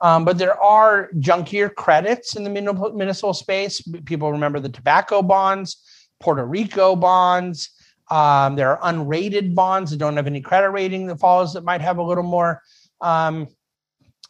Um, 0.03 0.25
but 0.25 0.39
there 0.39 0.59
are 0.61 1.11
junkier 1.17 1.75
credits 1.75 2.37
in 2.37 2.45
the 2.45 2.51
municipal 2.51 3.35
space. 3.35 3.83
People 4.05 4.33
remember 4.33 4.59
the 4.59 4.69
tobacco 4.69 5.21
bonds, 5.21 5.85
Puerto 6.21 6.45
Rico 6.45 6.97
bonds. 6.97 7.71
Um, 8.11 8.57
there 8.57 8.77
are 8.77 8.93
unrated 8.93 9.55
bonds 9.55 9.91
that 9.91 9.99
don't 9.99 10.17
have 10.17 10.27
any 10.27 10.41
credit 10.41 10.71
rating 10.71 11.07
that 11.07 11.21
follows 11.21 11.53
that 11.53 11.65
might 11.65 11.81
have 11.81 11.99
a 11.99 12.03
little 12.03 12.25
more, 12.25 12.63
um, 13.01 13.47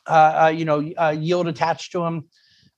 uh, 0.07 0.43
uh, 0.45 0.53
you 0.55 0.65
know, 0.65 0.91
uh, 1.01 1.15
yield 1.17 1.47
attached 1.47 1.93
to 1.93 2.01
them. 2.01 2.29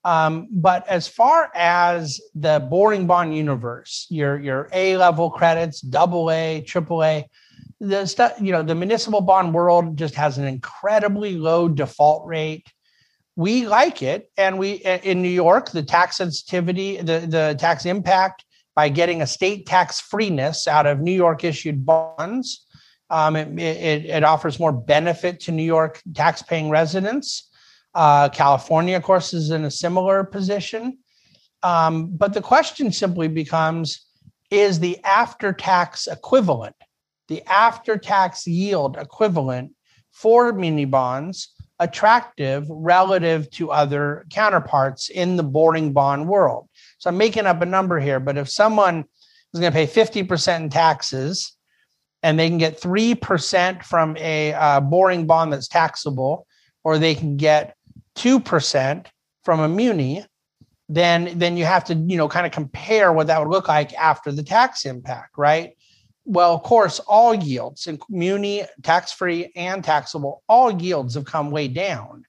Um, 0.05 0.49
but 0.51 0.87
as 0.89 1.09
far 1.09 1.51
as 1.55 2.21
the 2.35 2.67
boring 2.71 3.07
bond 3.07 3.37
universe, 3.37 4.07
your 4.11 4.39
your 4.41 4.69
A 4.73 4.97
level 4.97 5.31
credits, 5.31 5.81
double 5.81 6.31
A, 6.31 6.61
triple 6.67 7.05
A, 7.05 7.29
the 7.81 8.07
stuff, 8.07 8.35
you 8.41 8.53
know, 8.53 8.63
the 8.63 8.75
municipal 8.75 9.21
bond 9.21 9.55
world 9.55 9.97
just 9.97 10.15
has 10.15 10.39
an 10.39 10.45
incredibly 10.45 11.37
low 11.37 11.69
default 11.69 12.27
rate. 12.27 12.67
We 13.35 13.67
like 13.67 14.03
it, 14.03 14.31
and 14.37 14.59
we 14.59 14.73
in 15.05 15.23
New 15.23 15.29
York, 15.29 15.71
the 15.71 15.83
tax 15.83 16.19
sensitivity, 16.19 16.99
the 16.99 17.21
the 17.21 17.57
tax 17.59 17.87
impact 17.87 18.45
by 18.75 18.89
getting 18.89 19.23
a 19.23 19.27
state 19.27 19.67
tax 19.67 20.01
freeness 20.01 20.69
out 20.69 20.87
of 20.87 21.01
New 21.01 21.13
York 21.13 21.45
issued 21.45 21.85
bonds. 21.85 22.67
Um, 23.11 23.37
it, 23.37 23.59
it, 23.59 24.05
it 24.07 24.25
offers 24.25 24.59
more 24.59 24.73
benefit 24.73 25.41
to 25.41 25.53
New 25.53 25.63
York 25.63 26.01
tax-paying 26.15 26.71
residents 26.71 27.51
uh, 27.95 28.29
California, 28.31 28.97
of 28.97 29.03
course, 29.03 29.35
is 29.35 29.51
in 29.51 29.65
a 29.65 29.71
similar 29.71 30.25
position. 30.25 30.99
Um, 31.63 32.09
but 32.17 32.33
the 32.33 32.41
question 32.41 32.91
simply 32.93 33.29
becomes 33.29 34.07
is 34.51 34.81
the 34.81 34.99
after 35.05 35.53
tax 35.53 36.07
equivalent, 36.07 36.77
the 37.29 37.43
after 37.47 37.97
tax 37.97 38.47
yield 38.47 38.97
equivalent 38.97 39.73
for 40.11 40.53
muni 40.53 40.85
bonds 40.85 41.55
attractive 41.83 42.67
relative 42.69 43.51
to 43.51 43.71
other 43.71 44.27
counterparts 44.31 45.09
in 45.09 45.37
the 45.37 45.43
boring 45.43 45.93
bond 45.93 46.29
world? 46.29 46.69
So 46.99 47.11
I'm 47.11 47.17
making 47.17 47.47
up 47.47 47.61
a 47.63 47.67
number 47.67 47.99
here, 48.01 48.21
but 48.21 48.39
if 48.39 48.49
someone 48.49 49.05
is 49.53 49.61
going 49.61 49.73
to 49.73 49.77
pay 49.77 49.87
50% 49.87 50.61
in 50.61 50.69
taxes 50.71 51.57
and 52.23 52.39
they 52.39 52.49
can 52.49 52.59
get 52.59 52.81
3% 52.81 53.83
from 53.85 54.17
a 54.17 54.53
uh, 54.55 54.81
boring 54.81 55.27
bond 55.27 55.53
that's 55.53 55.69
taxable, 55.69 56.47
or 56.85 56.99
they 56.99 57.15
can 57.15 57.37
get 57.37 57.77
2% 58.17 59.07
from 59.45 59.61
a 59.61 59.69
muni, 59.69 60.25
then 60.89 61.39
then 61.39 61.57
you 61.57 61.65
have 61.65 61.85
to, 61.85 61.95
you 61.95 62.17
know, 62.17 62.29
kind 62.29 62.45
of 62.45 62.53
compare 62.53 63.13
what 63.13 63.29
that 63.29 63.41
would 63.41 63.51
look 63.51 63.69
like 63.69 63.95
after 63.95 64.31
the 64.31 64.43
tax 64.43 64.85
impact, 64.85 65.39
right? 65.39 65.77
Well, 66.25 66.55
of 66.55 66.63
course, 66.63 67.01
all 67.01 67.35
yields, 67.35 67.89
muni, 68.09 68.65
tax-free 68.83 69.53
and 69.57 69.83
taxable, 69.83 70.43
all 70.49 70.71
yields 70.71 71.15
have 71.15 71.25
come 71.25 71.51
way 71.51 71.69
down. 71.69 72.25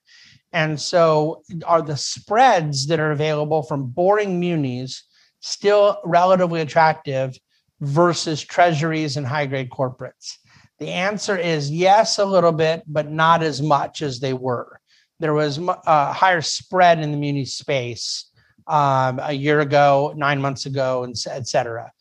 And 0.52 0.80
so 0.80 1.42
are 1.64 1.82
the 1.82 1.96
spreads 1.96 2.86
that 2.88 3.00
are 3.00 3.12
available 3.12 3.62
from 3.62 3.86
boring 3.86 4.38
munis 4.40 5.04
still 5.40 6.00
relatively 6.04 6.60
attractive 6.60 7.36
versus 7.80 8.42
treasuries 8.42 9.16
and 9.16 9.26
high 9.26 9.46
grade 9.46 9.70
corporates? 9.70 10.38
The 10.78 10.90
answer 10.90 11.36
is 11.36 11.70
yes, 11.70 12.18
a 12.18 12.24
little 12.24 12.52
bit, 12.52 12.82
but 12.86 13.10
not 13.10 13.42
as 13.42 13.62
much 13.62 14.02
as 14.02 14.20
they 14.20 14.32
were 14.32 14.80
there 15.20 15.34
was 15.34 15.58
a 15.58 16.12
higher 16.12 16.40
spread 16.40 16.98
in 16.98 17.10
the 17.10 17.16
muni 17.16 17.44
space 17.44 18.30
um, 18.66 19.20
a 19.22 19.32
year 19.32 19.60
ago, 19.60 20.12
nine 20.16 20.40
months 20.40 20.66
ago, 20.66 21.04
and 21.04 21.14
et 21.30 21.46
cetera. 21.46 21.92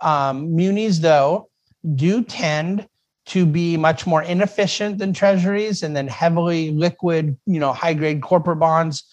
Um, 0.00 0.54
munis, 0.54 0.98
though, 1.00 1.48
do 1.94 2.22
tend 2.22 2.86
to 3.26 3.46
be 3.46 3.76
much 3.76 4.06
more 4.06 4.22
inefficient 4.22 4.98
than 4.98 5.12
treasuries 5.12 5.82
and 5.82 5.94
then 5.94 6.08
heavily 6.08 6.72
liquid, 6.72 7.36
you 7.46 7.60
know, 7.60 7.72
high 7.72 7.94
grade 7.94 8.22
corporate 8.22 8.58
bonds. 8.58 9.04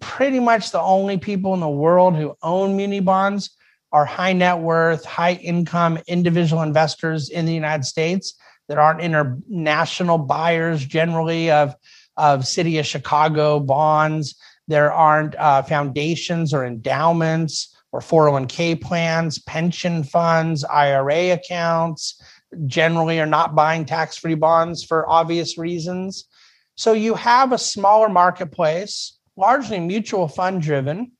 Pretty 0.00 0.40
much 0.40 0.72
the 0.72 0.80
only 0.80 1.16
people 1.16 1.54
in 1.54 1.60
the 1.60 1.68
world 1.68 2.16
who 2.16 2.36
own 2.42 2.76
muni 2.76 3.00
bonds 3.00 3.56
are 3.92 4.04
high 4.04 4.32
net 4.32 4.58
worth, 4.58 5.04
high 5.04 5.34
income 5.34 5.98
individual 6.06 6.62
investors 6.62 7.28
in 7.30 7.46
the 7.46 7.54
United 7.54 7.84
States 7.84 8.34
that 8.68 8.78
aren't 8.78 9.00
international 9.00 10.18
buyers 10.18 10.84
generally 10.84 11.50
of 11.50 11.74
of 12.16 12.46
city 12.46 12.78
of 12.78 12.86
Chicago 12.86 13.58
bonds. 13.58 14.34
There 14.68 14.92
aren't 14.92 15.34
uh, 15.36 15.62
foundations 15.62 16.52
or 16.52 16.64
endowments 16.64 17.71
or 17.92 18.00
401k 18.00 18.80
plans, 18.80 19.38
pension 19.40 20.02
funds, 20.02 20.64
IRA 20.64 21.32
accounts 21.32 22.20
generally 22.66 23.20
are 23.20 23.26
not 23.26 23.54
buying 23.54 23.84
tax 23.84 24.16
free 24.16 24.34
bonds 24.34 24.82
for 24.82 25.08
obvious 25.08 25.58
reasons. 25.58 26.26
So 26.74 26.94
you 26.94 27.14
have 27.14 27.52
a 27.52 27.58
smaller 27.58 28.08
marketplace, 28.08 29.18
largely 29.36 29.78
mutual 29.78 30.26
fund 30.26 30.62
driven. 30.62 31.12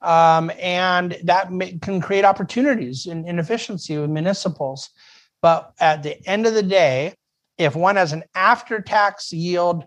Um, 0.00 0.52
and 0.60 1.16
that 1.24 1.50
may, 1.50 1.78
can 1.78 2.00
create 2.00 2.24
opportunities 2.24 3.06
in, 3.06 3.26
in 3.26 3.38
efficiency 3.38 3.96
with 3.96 4.10
municipals. 4.10 4.90
But 5.40 5.72
at 5.80 6.02
the 6.02 6.26
end 6.28 6.46
of 6.46 6.54
the 6.54 6.62
day, 6.62 7.14
if 7.58 7.74
one 7.74 7.96
has 7.96 8.12
an 8.12 8.24
after 8.34 8.80
tax 8.80 9.32
yield 9.32 9.84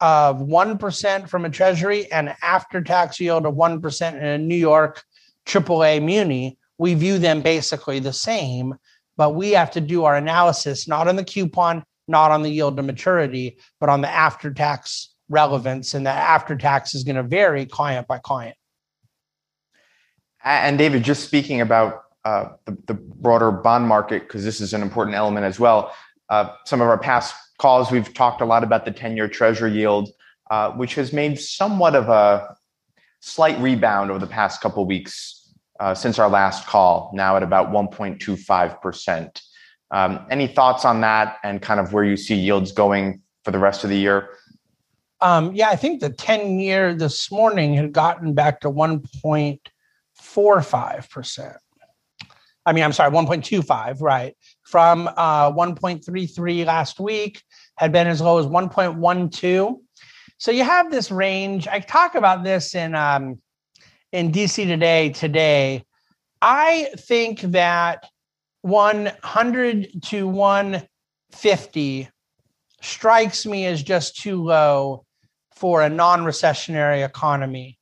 of 0.00 0.38
1% 0.38 1.28
from 1.28 1.44
a 1.44 1.50
treasury 1.50 2.10
and 2.10 2.34
after 2.42 2.82
tax 2.82 3.20
yield 3.20 3.46
of 3.46 3.54
1% 3.54 4.14
in 4.14 4.24
a 4.24 4.38
New 4.38 4.56
York 4.56 5.04
AAA 5.46 6.02
muni, 6.02 6.58
we 6.78 6.94
view 6.94 7.18
them 7.18 7.42
basically 7.42 7.98
the 7.98 8.12
same, 8.12 8.74
but 9.16 9.34
we 9.34 9.50
have 9.50 9.70
to 9.72 9.80
do 9.80 10.04
our 10.04 10.16
analysis 10.16 10.88
not 10.88 11.08
on 11.08 11.16
the 11.16 11.24
coupon, 11.24 11.84
not 12.08 12.30
on 12.30 12.42
the 12.42 12.50
yield 12.50 12.76
to 12.76 12.82
maturity, 12.82 13.58
but 13.78 13.88
on 13.88 14.00
the 14.00 14.08
after 14.08 14.52
tax 14.52 15.14
relevance. 15.28 15.94
And 15.94 16.06
that 16.06 16.16
after 16.16 16.56
tax 16.56 16.94
is 16.94 17.04
going 17.04 17.16
to 17.16 17.22
vary 17.22 17.66
client 17.66 18.06
by 18.06 18.18
client. 18.18 18.56
And 20.42 20.78
David, 20.78 21.02
just 21.02 21.24
speaking 21.24 21.60
about 21.60 22.04
uh, 22.24 22.50
the, 22.64 22.76
the, 22.86 22.94
broader 22.94 23.50
bond 23.50 23.86
market, 23.86 24.22
because 24.22 24.44
this 24.44 24.60
is 24.60 24.72
an 24.72 24.82
important 24.82 25.16
element 25.16 25.44
as 25.44 25.60
well. 25.60 25.94
Uh, 26.28 26.50
some 26.64 26.80
of 26.80 26.88
our 26.88 26.98
past 26.98 27.34
calls, 27.58 27.90
we've 27.90 28.12
talked 28.14 28.40
a 28.40 28.44
lot 28.44 28.64
about 28.64 28.84
the 28.84 28.90
10 28.90 29.16
year 29.16 29.28
treasury 29.28 29.72
yield, 29.72 30.10
uh, 30.50 30.70
which 30.72 30.94
has 30.94 31.12
made 31.12 31.38
somewhat 31.38 31.94
of 31.94 32.08
a 32.08 32.56
slight 33.20 33.58
rebound 33.60 34.10
over 34.10 34.18
the 34.18 34.26
past 34.26 34.60
couple 34.60 34.84
weeks 34.84 35.54
uh, 35.78 35.94
since 35.94 36.18
our 36.18 36.28
last 36.28 36.66
call, 36.66 37.10
now 37.14 37.36
at 37.36 37.42
about 37.42 37.70
1.25%. 37.70 39.40
Um, 39.92 40.26
any 40.30 40.46
thoughts 40.46 40.84
on 40.84 41.00
that 41.00 41.38
and 41.42 41.62
kind 41.62 41.80
of 41.80 41.92
where 41.92 42.04
you 42.04 42.16
see 42.16 42.34
yields 42.34 42.72
going 42.72 43.22
for 43.44 43.50
the 43.50 43.58
rest 43.58 43.84
of 43.84 43.90
the 43.90 43.96
year? 43.96 44.30
Um, 45.20 45.54
yeah, 45.54 45.68
I 45.68 45.76
think 45.76 46.00
the 46.00 46.10
10 46.10 46.58
year 46.58 46.94
this 46.94 47.30
morning 47.30 47.74
had 47.74 47.92
gotten 47.92 48.32
back 48.34 48.60
to 48.60 48.70
1.45%. 48.70 51.56
I 52.66 52.72
mean, 52.72 52.84
I'm 52.84 52.92
sorry, 52.92 53.10
1.25, 53.10 54.00
right? 54.00 54.36
From 54.64 55.08
uh, 55.08 55.50
1.33 55.52 56.66
last 56.66 57.00
week, 57.00 57.42
had 57.76 57.92
been 57.92 58.06
as 58.06 58.20
low 58.20 58.38
as 58.38 58.46
1.12. 58.46 59.76
So 60.40 60.50
you 60.50 60.64
have 60.64 60.90
this 60.90 61.10
range. 61.10 61.68
I 61.68 61.80
talk 61.80 62.14
about 62.14 62.42
this 62.44 62.74
in 62.74 62.94
um, 62.94 63.40
in 64.10 64.32
DC 64.32 64.66
Today 64.66 65.10
today. 65.10 65.84
I 66.40 66.88
think 66.96 67.42
that 67.42 68.06
100 68.62 70.02
to 70.04 70.26
150 70.26 72.08
strikes 72.80 73.44
me 73.44 73.66
as 73.66 73.82
just 73.82 74.16
too 74.16 74.42
low 74.42 75.04
for 75.56 75.82
a 75.82 75.90
non-recessionary 75.90 77.04
economy. 77.04 77.78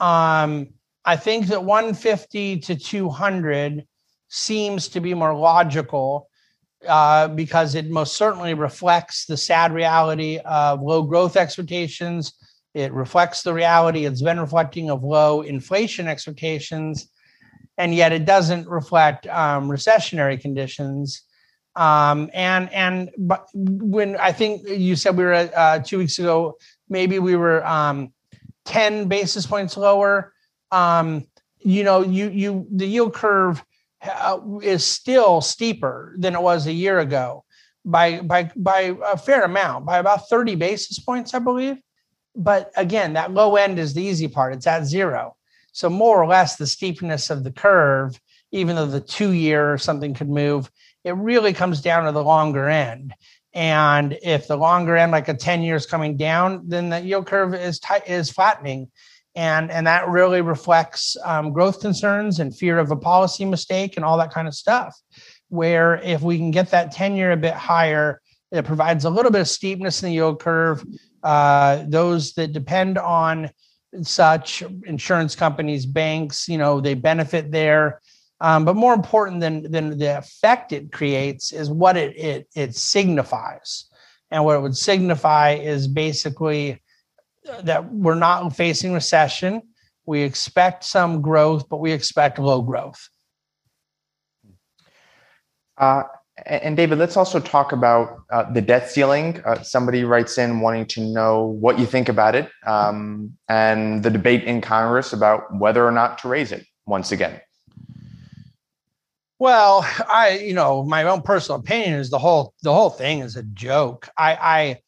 Um, 0.00 0.70
I 1.04 1.14
think 1.14 1.46
that 1.46 1.62
150 1.62 2.58
to 2.58 2.74
200 2.74 3.86
seems 4.28 4.88
to 4.88 5.00
be 5.00 5.14
more 5.14 5.34
logical 5.34 6.28
uh, 6.88 7.28
because 7.28 7.74
it 7.74 7.90
most 7.90 8.16
certainly 8.16 8.54
reflects 8.54 9.26
the 9.26 9.36
sad 9.36 9.72
reality 9.72 10.38
of 10.44 10.82
low 10.82 11.02
growth 11.02 11.36
expectations. 11.36 12.34
It 12.74 12.92
reflects 12.92 13.42
the 13.42 13.52
reality 13.52 14.06
it's 14.06 14.22
been 14.22 14.40
reflecting 14.40 14.90
of 14.90 15.02
low 15.02 15.42
inflation 15.42 16.08
expectations, 16.08 17.08
and 17.78 17.94
yet 17.94 18.12
it 18.12 18.24
doesn't 18.24 18.68
reflect 18.68 19.26
um, 19.26 19.68
recessionary 19.68 20.40
conditions. 20.40 21.22
Um, 21.76 22.30
and 22.34 22.70
and 22.72 23.10
but 23.18 23.46
when 23.54 24.16
I 24.16 24.32
think 24.32 24.68
you 24.68 24.96
said 24.96 25.16
we 25.16 25.24
were 25.24 25.50
uh, 25.54 25.78
two 25.78 25.98
weeks 25.98 26.18
ago, 26.18 26.56
maybe 26.88 27.18
we 27.18 27.36
were 27.36 27.66
um, 27.66 28.12
ten 28.64 29.08
basis 29.08 29.46
points 29.46 29.76
lower. 29.76 30.32
Um, 30.70 31.26
you 31.58 31.84
know, 31.84 32.02
you 32.02 32.28
you 32.28 32.66
the 32.70 32.86
yield 32.86 33.14
curve 33.14 33.62
Uh, 34.02 34.40
is 34.62 34.84
still 34.84 35.40
steeper 35.40 36.16
than 36.18 36.34
it 36.34 36.42
was 36.42 36.66
a 36.66 36.72
year 36.72 36.98
ago 36.98 37.44
by 37.84 38.20
by 38.20 38.50
by 38.56 38.96
a 39.06 39.16
fair 39.16 39.44
amount, 39.44 39.86
by 39.86 39.98
about 39.98 40.28
30 40.28 40.56
basis 40.56 40.98
points, 40.98 41.34
I 41.34 41.38
believe. 41.38 41.76
But 42.34 42.72
again, 42.76 43.12
that 43.12 43.32
low 43.32 43.56
end 43.56 43.78
is 43.78 43.94
the 43.94 44.02
easy 44.02 44.26
part. 44.26 44.54
It's 44.54 44.66
at 44.66 44.86
zero. 44.86 45.36
So 45.72 45.88
more 45.88 46.20
or 46.22 46.26
less 46.26 46.56
the 46.56 46.66
steepness 46.66 47.30
of 47.30 47.44
the 47.44 47.52
curve, 47.52 48.20
even 48.50 48.76
though 48.76 48.86
the 48.86 49.00
two 49.00 49.32
year 49.32 49.72
or 49.72 49.78
something 49.78 50.14
could 50.14 50.28
move, 50.28 50.70
it 51.04 51.14
really 51.16 51.52
comes 51.52 51.80
down 51.80 52.04
to 52.04 52.12
the 52.12 52.24
longer 52.24 52.68
end. 52.68 53.14
And 53.54 54.18
if 54.22 54.48
the 54.48 54.56
longer 54.56 54.96
end, 54.96 55.12
like 55.12 55.28
a 55.28 55.34
10 55.34 55.62
years 55.62 55.86
coming 55.86 56.16
down, 56.16 56.62
then 56.66 56.88
the 56.88 57.00
yield 57.00 57.26
curve 57.26 57.54
is 57.54 57.78
tight, 57.78 58.08
is 58.08 58.30
flattening 58.30 58.90
and 59.34 59.70
and 59.70 59.86
that 59.86 60.08
really 60.08 60.40
reflects 60.40 61.16
um, 61.24 61.52
growth 61.52 61.80
concerns 61.80 62.40
and 62.40 62.56
fear 62.56 62.78
of 62.78 62.90
a 62.90 62.96
policy 62.96 63.44
mistake 63.44 63.96
and 63.96 64.04
all 64.04 64.18
that 64.18 64.32
kind 64.32 64.48
of 64.48 64.54
stuff 64.54 64.98
where 65.48 65.96
if 65.96 66.22
we 66.22 66.38
can 66.38 66.50
get 66.50 66.70
that 66.70 66.92
10 66.92 67.16
year 67.16 67.32
a 67.32 67.36
bit 67.36 67.54
higher 67.54 68.20
it 68.50 68.64
provides 68.64 69.04
a 69.04 69.10
little 69.10 69.30
bit 69.30 69.40
of 69.40 69.48
steepness 69.48 70.02
in 70.02 70.08
the 70.08 70.14
yield 70.14 70.40
curve 70.40 70.84
uh, 71.22 71.84
those 71.88 72.32
that 72.34 72.52
depend 72.52 72.98
on 72.98 73.50
such 74.02 74.62
insurance 74.86 75.36
companies, 75.36 75.86
banks, 75.86 76.48
you 76.48 76.58
know, 76.58 76.80
they 76.80 76.94
benefit 76.94 77.50
there. 77.50 78.00
Um, 78.40 78.64
but 78.64 78.74
more 78.74 78.94
important 78.94 79.40
than 79.40 79.70
than 79.70 79.98
the 79.98 80.18
effect 80.18 80.72
it 80.72 80.90
creates 80.90 81.52
is 81.52 81.70
what 81.70 81.96
it 81.96 82.16
it 82.16 82.48
it 82.56 82.74
signifies, 82.74 83.84
and 84.32 84.44
what 84.44 84.56
it 84.56 84.60
would 84.60 84.76
signify 84.76 85.52
is 85.52 85.86
basically 85.86 86.81
that 87.62 87.92
we're 87.92 88.14
not 88.14 88.54
facing 88.54 88.92
recession. 88.92 89.62
We 90.06 90.22
expect 90.22 90.84
some 90.84 91.22
growth, 91.22 91.68
but 91.68 91.78
we 91.78 91.92
expect 91.92 92.38
low 92.38 92.62
growth. 92.62 93.08
Uh, 95.78 96.04
and 96.46 96.76
David, 96.76 96.98
let's 96.98 97.16
also 97.16 97.40
talk 97.40 97.72
about 97.72 98.22
uh, 98.30 98.50
the 98.52 98.60
debt 98.60 98.90
ceiling. 98.90 99.42
Uh, 99.44 99.62
somebody 99.62 100.04
writes 100.04 100.38
in 100.38 100.60
wanting 100.60 100.86
to 100.86 101.00
know 101.00 101.44
what 101.60 101.78
you 101.78 101.86
think 101.86 102.08
about 102.08 102.34
it 102.34 102.48
um, 102.66 103.36
and 103.48 104.02
the 104.02 104.10
debate 104.10 104.44
in 104.44 104.60
Congress 104.60 105.12
about 105.12 105.54
whether 105.56 105.86
or 105.86 105.92
not 105.92 106.18
to 106.18 106.28
raise 106.28 106.50
it 106.50 106.64
once 106.86 107.12
again. 107.12 107.40
Well, 109.38 109.84
I, 110.08 110.38
you 110.38 110.54
know, 110.54 110.84
my 110.84 111.02
own 111.02 111.22
personal 111.22 111.60
opinion 111.60 111.94
is 111.94 112.10
the 112.10 112.18
whole 112.18 112.54
the 112.62 112.72
whole 112.72 112.90
thing 112.90 113.20
is 113.20 113.36
a 113.36 113.42
joke. 113.42 114.08
I, 114.16 114.34
I, 114.34 114.78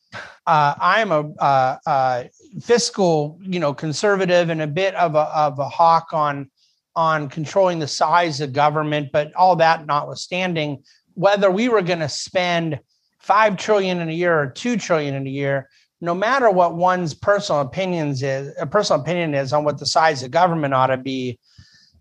uh, 0.46 0.74
I'm 0.80 1.12
a 1.12 1.30
uh, 1.38 1.76
uh, 1.86 2.24
fiscal, 2.60 3.38
you 3.42 3.60
know, 3.60 3.74
conservative 3.74 4.50
and 4.50 4.62
a 4.62 4.66
bit 4.66 4.94
of 4.94 5.14
a 5.14 5.20
of 5.20 5.58
a 5.58 5.68
hawk 5.68 6.08
on 6.12 6.50
on 6.96 7.28
controlling 7.28 7.78
the 7.78 7.88
size 7.88 8.40
of 8.40 8.52
government, 8.52 9.10
but 9.12 9.34
all 9.34 9.56
that 9.56 9.86
notwithstanding, 9.86 10.84
whether 11.14 11.50
we 11.50 11.68
were 11.68 11.82
going 11.82 11.98
to 11.98 12.08
spend 12.08 12.78
5 13.18 13.56
trillion 13.56 14.00
in 14.00 14.08
a 14.08 14.12
year 14.12 14.38
or 14.38 14.46
2 14.46 14.76
trillion 14.76 15.14
in 15.14 15.26
a 15.26 15.30
year 15.30 15.68
no 16.04 16.14
matter 16.14 16.50
what 16.50 16.74
one's 16.74 17.14
personal 17.14 17.62
opinions 17.62 18.22
is 18.22 18.54
a 18.60 18.66
personal 18.66 19.00
opinion 19.00 19.34
is 19.34 19.54
on 19.54 19.64
what 19.64 19.78
the 19.78 19.86
size 19.86 20.22
of 20.22 20.30
government 20.30 20.74
ought 20.74 20.88
to 20.88 20.98
be 20.98 21.38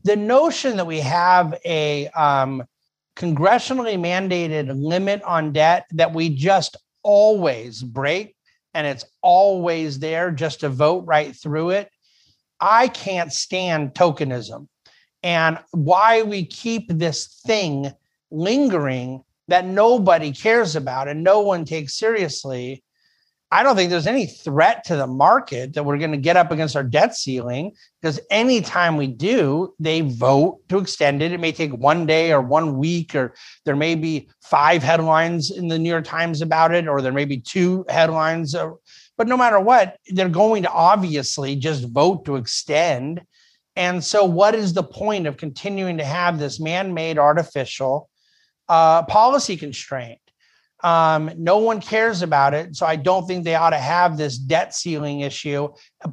the 0.03 0.15
notion 0.15 0.75
that 0.75 0.85
we 0.85 0.99
have 0.99 1.57
a 1.63 2.07
um, 2.09 2.63
congressionally 3.15 3.97
mandated 3.97 4.69
limit 4.75 5.21
on 5.23 5.53
debt 5.53 5.85
that 5.91 6.13
we 6.13 6.29
just 6.29 6.75
always 7.03 7.81
break 7.81 8.35
and 8.73 8.87
it's 8.87 9.05
always 9.21 9.99
there 9.99 10.31
just 10.31 10.61
to 10.61 10.69
vote 10.69 11.05
right 11.05 11.35
through 11.35 11.69
it 11.71 11.89
i 12.59 12.87
can't 12.87 13.31
stand 13.31 13.93
tokenism 13.93 14.67
and 15.23 15.57
why 15.71 16.21
we 16.21 16.45
keep 16.45 16.87
this 16.89 17.41
thing 17.45 17.91
lingering 18.31 19.23
that 19.47 19.65
nobody 19.65 20.31
cares 20.31 20.75
about 20.75 21.07
and 21.07 21.23
no 21.23 21.41
one 21.41 21.65
takes 21.65 21.97
seriously. 21.97 22.83
I 23.53 23.61
don't 23.61 23.75
think 23.75 23.91
there's 23.91 24.07
any 24.07 24.25
threat 24.25 24.83
to 24.85 24.95
the 24.95 25.05
market 25.05 25.73
that 25.73 25.85
we're 25.85 25.99
going 25.99 26.11
to 26.11 26.17
get 26.17 26.37
up 26.37 26.49
against 26.49 26.75
our 26.75 26.83
debt 26.83 27.15
ceiling 27.15 27.73
because 28.01 28.19
anytime 28.31 28.97
we 28.97 29.05
do, 29.05 29.75
they 29.79 30.01
vote 30.01 30.61
to 30.69 30.79
extend 30.79 31.21
it. 31.21 31.31
It 31.31 31.39
may 31.39 31.51
take 31.51 31.71
one 31.71 32.07
day 32.07 32.31
or 32.31 32.41
one 32.41 32.79
week, 32.79 33.13
or 33.13 33.35
there 33.63 33.75
may 33.75 33.93
be 33.93 34.27
five 34.41 34.81
headlines 34.81 35.51
in 35.51 35.67
the 35.67 35.77
New 35.77 35.89
York 35.89 36.03
Times 36.03 36.41
about 36.41 36.73
it, 36.73 36.87
or 36.87 36.99
there 36.99 37.11
may 37.11 37.25
be 37.25 37.39
two 37.39 37.85
headlines. 37.89 38.55
But 39.17 39.27
no 39.27 39.37
matter 39.37 39.59
what, 39.59 39.97
they're 40.07 40.29
going 40.29 40.63
to 40.63 40.71
obviously 40.71 41.55
just 41.55 41.87
vote 41.89 42.25
to 42.25 42.37
extend. 42.37 43.21
And 43.75 44.03
so, 44.03 44.25
what 44.25 44.55
is 44.55 44.73
the 44.73 44.81
point 44.81 45.27
of 45.27 45.37
continuing 45.37 45.99
to 45.99 46.05
have 46.05 46.39
this 46.39 46.59
man 46.59 46.95
made 46.95 47.19
artificial 47.19 48.09
uh, 48.69 49.03
policy 49.03 49.57
constraint. 49.57 50.19
Um, 50.83 51.31
no 51.37 51.59
one 51.59 51.79
cares 51.79 52.21
about 52.21 52.53
it. 52.53 52.75
So 52.75 52.85
I 52.85 52.97
don't 52.97 53.25
think 53.25 53.45
they 53.45 53.55
ought 53.55 53.69
to 53.69 53.77
have 53.77 54.17
this 54.17 54.37
debt 54.37 54.75
ceiling 54.75 55.21
issue. 55.21 55.69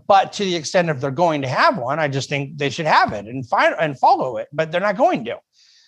But 0.07 0.33
to 0.35 0.45
the 0.45 0.55
extent 0.55 0.89
if 0.89 1.01
they're 1.01 1.11
going 1.11 1.43
to 1.43 1.49
have 1.49 1.77
one, 1.77 1.99
I 1.99 2.07
just 2.07 2.29
think 2.29 2.57
they 2.57 2.71
should 2.71 2.87
have 2.87 3.13
it 3.13 3.27
and 3.27 3.47
find 3.49 3.75
and 3.81 3.99
follow 3.99 4.37
it. 4.37 4.49
But 4.53 4.71
they're 4.71 4.81
not 4.81 4.97
going 4.97 5.25
to. 5.25 5.39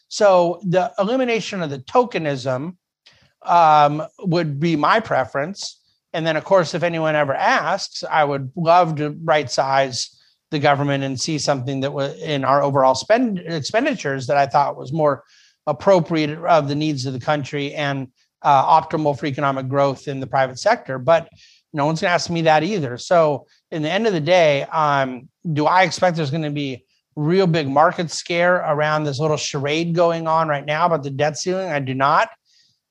So 0.09 0.61
the 0.65 0.93
elimination 0.99 1.63
of 1.63 1.71
the 1.71 1.79
tokenism 1.79 2.77
um, 3.43 4.03
would 4.19 4.59
be 4.59 4.77
my 4.77 5.01
preference. 5.01 5.81
And 6.13 6.27
then, 6.27 6.37
of 6.37 6.45
course, 6.45 6.75
if 6.75 6.83
anyone 6.83 7.15
ever 7.15 7.35
asks, 7.35 8.05
I 8.05 8.25
would 8.25 8.51
love 8.57 8.97
to 8.97 9.17
right 9.23 9.51
size 9.51 10.19
the 10.51 10.59
government 10.59 11.03
and 11.03 11.19
see 11.19 11.39
something 11.39 11.81
that 11.81 11.93
was 11.93 12.21
in 12.21 12.45
our 12.45 12.63
overall 12.63 12.95
spend 12.95 13.39
expenditures 13.39 14.27
that 14.27 14.37
I 14.37 14.47
thought 14.47 14.77
was 14.77 14.93
more 14.93 15.25
appropriate 15.67 16.39
of 16.45 16.69
the 16.69 16.75
needs 16.75 17.07
of 17.07 17.15
the 17.15 17.21
country 17.21 17.73
and 17.73 18.09
uh, 18.43 18.81
optimal 18.81 19.19
for 19.19 19.27
economic 19.27 19.69
growth 19.69 20.09
in 20.09 20.21
the 20.21 20.27
private 20.27 20.59
sector. 20.59 20.99
But 20.99 21.29
no 21.73 21.87
one's 21.87 22.01
going 22.01 22.11
to 22.11 22.15
ask 22.15 22.31
me 22.31 22.43
that 22.43 22.63
either. 22.63 22.99
So, 22.99 23.47
in 23.71 23.83
the 23.83 23.91
end 23.91 24.07
of 24.07 24.13
the 24.13 24.21
day, 24.21 24.65
um, 24.65 25.29
do 25.53 25.67
I 25.67 25.83
expect 25.83 26.17
there's 26.17 26.31
going 26.31 26.43
to 26.43 26.51
be 26.51 26.85
real 27.17 27.47
big 27.47 27.69
market 27.69 28.11
scare 28.11 28.57
around 28.57 29.05
this 29.05 29.19
little 29.19 29.37
charade 29.37 29.95
going 29.95 30.27
on 30.27 30.49
right 30.49 30.65
now 30.65 30.87
about 30.87 31.03
the 31.03 31.11
debt 31.11 31.39
ceiling? 31.39 31.71
I 31.71 31.81
do 31.81 31.95
not. 31.95 32.29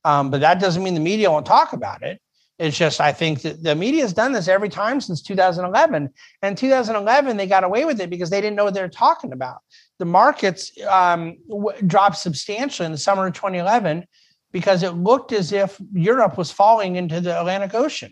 Um, 0.03 0.31
but 0.31 0.41
that 0.41 0.59
doesn't 0.59 0.81
mean 0.81 0.95
the 0.95 0.99
media 0.99 1.29
won't 1.29 1.45
talk 1.45 1.73
about 1.73 2.01
it. 2.01 2.19
It's 2.57 2.77
just 2.77 3.01
I 3.01 3.11
think 3.11 3.41
that 3.41 3.63
the 3.63 3.75
media 3.75 4.03
has 4.03 4.13
done 4.13 4.33
this 4.33 4.47
every 4.47 4.69
time 4.69 5.01
since 5.01 5.21
2011. 5.21 6.09
And 6.43 6.57
2011 6.57 7.37
they 7.37 7.47
got 7.47 7.63
away 7.63 7.85
with 7.85 7.99
it 7.99 8.09
because 8.09 8.29
they 8.29 8.41
didn't 8.41 8.55
know 8.55 8.65
what 8.65 8.73
they 8.73 8.81
were 8.81 8.87
talking 8.87 9.33
about. 9.33 9.57
The 9.97 10.05
markets 10.05 10.71
um, 10.87 11.37
w- 11.49 11.79
dropped 11.87 12.17
substantially 12.17 12.85
in 12.85 12.91
the 12.91 12.97
summer 12.99 13.27
of 13.27 13.33
2011 13.33 14.05
because 14.51 14.83
it 14.83 14.91
looked 14.95 15.31
as 15.31 15.51
if 15.51 15.79
Europe 15.93 16.37
was 16.37 16.51
falling 16.51 16.95
into 16.95 17.21
the 17.21 17.39
Atlantic 17.39 17.73
Ocean, 17.73 18.11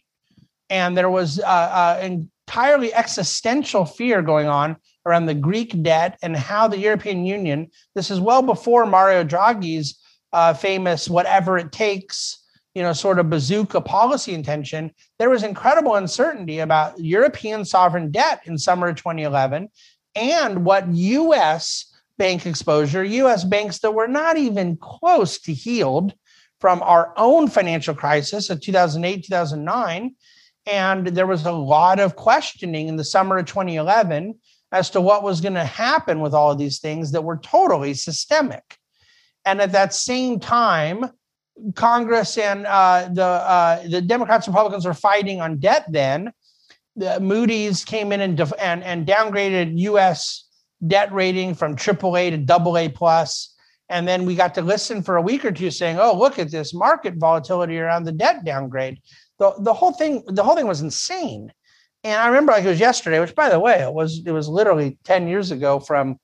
and 0.69 0.97
there 0.97 1.09
was 1.09 1.39
uh, 1.39 1.43
uh, 1.43 1.99
entirely 2.01 2.93
existential 2.93 3.85
fear 3.85 4.21
going 4.21 4.47
on 4.47 4.77
around 5.05 5.25
the 5.25 5.33
Greek 5.33 5.81
debt 5.83 6.17
and 6.21 6.35
how 6.35 6.67
the 6.67 6.77
European 6.77 7.25
Union. 7.25 7.69
This 7.95 8.11
is 8.11 8.19
well 8.19 8.41
before 8.41 8.85
Mario 8.85 9.23
Draghi's 9.23 9.99
uh, 10.33 10.53
famous 10.53 11.09
"whatever 11.09 11.57
it 11.57 11.71
takes." 11.71 12.37
you 12.75 12.83
know, 12.83 12.93
sort 12.93 13.19
of 13.19 13.31
bazooka 13.31 13.81
policy 13.81 14.33
intention, 14.33 14.91
there 15.17 15.29
was 15.29 15.43
incredible 15.43 15.95
uncertainty 15.95 16.59
about 16.59 16.97
European 16.99 17.65
sovereign 17.65 18.11
debt 18.11 18.41
in 18.45 18.57
summer 18.57 18.89
of 18.89 18.95
2011 18.95 19.67
and 20.15 20.65
what 20.65 20.87
US 20.87 21.85
bank 22.17 22.45
exposure, 22.45 23.03
US 23.03 23.43
banks 23.43 23.79
that 23.79 23.93
were 23.93 24.07
not 24.07 24.37
even 24.37 24.77
close 24.77 25.39
to 25.39 25.53
healed 25.53 26.13
from 26.59 26.81
our 26.83 27.13
own 27.17 27.47
financial 27.47 27.93
crisis 27.95 28.49
of 28.49 28.61
2008, 28.61 29.25
2009. 29.25 30.15
And 30.65 31.07
there 31.07 31.27
was 31.27 31.45
a 31.45 31.51
lot 31.51 31.99
of 31.99 32.15
questioning 32.15 32.87
in 32.87 32.95
the 32.95 33.03
summer 33.03 33.37
of 33.37 33.45
2011 33.45 34.35
as 34.71 34.89
to 34.91 35.01
what 35.01 35.23
was 35.23 35.41
going 35.41 35.53
to 35.53 35.63
happen 35.63 36.19
with 36.19 36.33
all 36.33 36.51
of 36.51 36.57
these 36.57 36.79
things 36.79 37.11
that 37.11 37.23
were 37.23 37.37
totally 37.37 37.93
systemic. 37.93 38.77
And 39.45 39.61
at 39.61 39.71
that 39.71 39.93
same 39.93 40.39
time, 40.39 41.09
Congress 41.75 42.37
and 42.37 42.65
uh, 42.65 43.09
the 43.11 43.23
uh, 43.23 43.87
the 43.87 44.01
Democrats 44.01 44.47
and 44.47 44.55
Republicans 44.55 44.85
were 44.85 44.93
fighting 44.93 45.41
on 45.41 45.57
debt. 45.57 45.85
Then 45.89 46.31
the 46.95 47.19
Moody's 47.19 47.83
came 47.83 48.11
in 48.11 48.21
and, 48.21 48.37
def- 48.37 48.53
and 48.59 48.83
and 48.83 49.05
downgraded 49.05 49.77
U.S. 49.79 50.45
debt 50.85 51.11
rating 51.11 51.55
from 51.55 51.75
AAA 51.75 52.31
to 52.31 52.37
double 52.37 52.77
A 52.77 52.89
plus. 52.89 53.55
And 53.89 54.07
then 54.07 54.25
we 54.25 54.35
got 54.35 54.53
to 54.55 54.61
listen 54.61 55.01
for 55.01 55.17
a 55.17 55.21
week 55.21 55.43
or 55.45 55.51
two, 55.51 55.71
saying, 55.71 55.99
"Oh, 55.99 56.17
look 56.17 56.37
at 56.39 56.51
this 56.51 56.73
market 56.73 57.15
volatility 57.15 57.79
around 57.79 58.03
the 58.03 58.11
debt 58.11 58.43
downgrade." 58.43 58.99
the 59.39 59.53
The 59.59 59.73
whole 59.73 59.93
thing 59.93 60.23
the 60.27 60.43
whole 60.43 60.55
thing 60.55 60.67
was 60.67 60.81
insane. 60.81 61.51
And 62.03 62.21
I 62.21 62.27
remember 62.27 62.53
like 62.53 62.63
it 62.63 62.69
was 62.69 62.79
yesterday, 62.79 63.19
which 63.19 63.35
by 63.35 63.49
the 63.49 63.59
way, 63.59 63.81
it 63.81 63.93
was 63.93 64.21
it 64.25 64.31
was 64.31 64.47
literally 64.47 64.97
ten 65.03 65.27
years 65.27 65.51
ago 65.51 65.79
from 65.79 66.19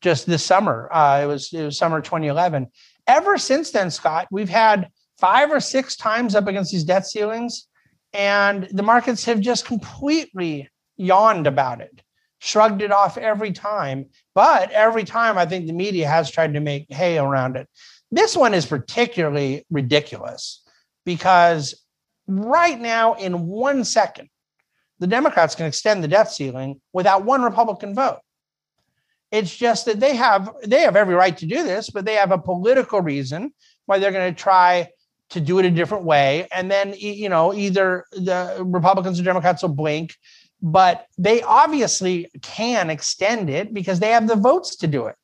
just 0.00 0.26
this 0.26 0.44
summer. 0.44 0.88
Uh, 0.92 1.20
it 1.22 1.26
was 1.26 1.52
it 1.52 1.64
was 1.64 1.78
summer 1.78 2.00
2011 2.00 2.68
ever 3.06 3.38
since 3.38 3.70
then, 3.70 3.90
Scott, 3.90 4.28
we've 4.30 4.48
had 4.48 4.88
five 5.18 5.50
or 5.50 5.60
six 5.60 5.96
times 5.96 6.34
up 6.34 6.46
against 6.46 6.72
these 6.72 6.84
debt 6.84 7.06
ceilings, 7.06 7.68
and 8.12 8.68
the 8.72 8.82
markets 8.82 9.24
have 9.24 9.40
just 9.40 9.66
completely 9.66 10.68
yawned 10.96 11.46
about 11.46 11.80
it, 11.80 12.02
shrugged 12.44 12.82
it 12.82 12.92
off 12.92 13.16
every 13.16 13.52
time. 13.52 14.04
But 14.34 14.70
every 14.70 15.04
time, 15.04 15.38
I 15.38 15.46
think 15.46 15.66
the 15.66 15.72
media 15.72 16.06
has 16.06 16.30
tried 16.30 16.52
to 16.52 16.60
make 16.60 16.92
hay 16.92 17.16
around 17.16 17.56
it. 17.56 17.66
This 18.10 18.36
one 18.36 18.52
is 18.52 18.66
particularly 18.66 19.64
ridiculous 19.70 20.62
because 21.06 21.74
right 22.26 22.78
now, 22.78 23.14
in 23.14 23.46
one 23.46 23.82
second, 23.82 24.28
the 24.98 25.06
Democrats 25.06 25.54
can 25.54 25.64
extend 25.64 26.04
the 26.04 26.08
debt 26.08 26.30
ceiling 26.30 26.82
without 26.92 27.24
one 27.24 27.42
Republican 27.42 27.94
vote. 27.94 28.20
It's 29.32 29.56
just 29.56 29.86
that 29.86 29.98
they 29.98 30.14
have 30.14 30.50
they 30.66 30.82
have 30.82 30.96
every 30.96 31.14
right 31.14 31.36
to 31.38 31.46
do 31.46 31.62
this, 31.62 31.88
but 31.88 32.04
they 32.04 32.14
have 32.14 32.30
a 32.30 32.38
political 32.38 33.00
reason 33.00 33.54
why 33.86 33.98
they're 33.98 34.12
going 34.12 34.32
to 34.32 34.40
try 34.40 34.90
to 35.30 35.40
do 35.40 35.58
it 35.58 35.64
a 35.64 35.70
different 35.70 36.04
way. 36.04 36.46
And 36.52 36.70
then 36.70 36.94
you 36.96 37.30
know 37.30 37.54
either 37.54 38.04
the 38.12 38.58
Republicans 38.60 39.18
or 39.18 39.22
Democrats 39.22 39.62
will 39.62 39.70
blink, 39.70 40.14
but 40.62 41.06
they 41.18 41.42
obviously 41.42 42.30
can 42.42 42.90
extend 42.90 43.50
it 43.50 43.74
because 43.74 44.00
they 44.00 44.10
have 44.10 44.26
the 44.26 44.36
votes 44.36 44.76
to 44.76 44.86
do 44.86 45.06
it. 45.06 45.16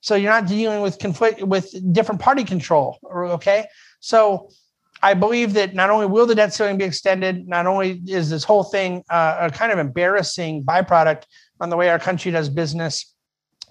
So 0.00 0.14
you're 0.14 0.32
not 0.32 0.46
dealing 0.46 0.80
with 0.80 0.98
conflict 0.98 1.42
with 1.42 1.74
different 1.92 2.20
party 2.20 2.44
control. 2.44 2.98
Okay, 3.04 3.66
so 4.00 4.48
I 5.02 5.14
believe 5.14 5.54
that 5.54 5.74
not 5.74 5.90
only 5.90 6.06
will 6.06 6.26
the 6.26 6.34
debt 6.34 6.54
ceiling 6.54 6.78
be 6.78 6.84
extended, 6.84 7.46
not 7.46 7.66
only 7.66 8.00
is 8.06 8.30
this 8.30 8.44
whole 8.44 8.64
thing 8.64 9.02
uh, 9.10 9.36
a 9.40 9.50
kind 9.50 9.72
of 9.72 9.78
embarrassing 9.78 10.64
byproduct 10.64 11.24
on 11.60 11.70
the 11.70 11.76
way 11.76 11.90
our 11.90 11.98
country 11.98 12.30
does 12.32 12.48
business, 12.48 13.14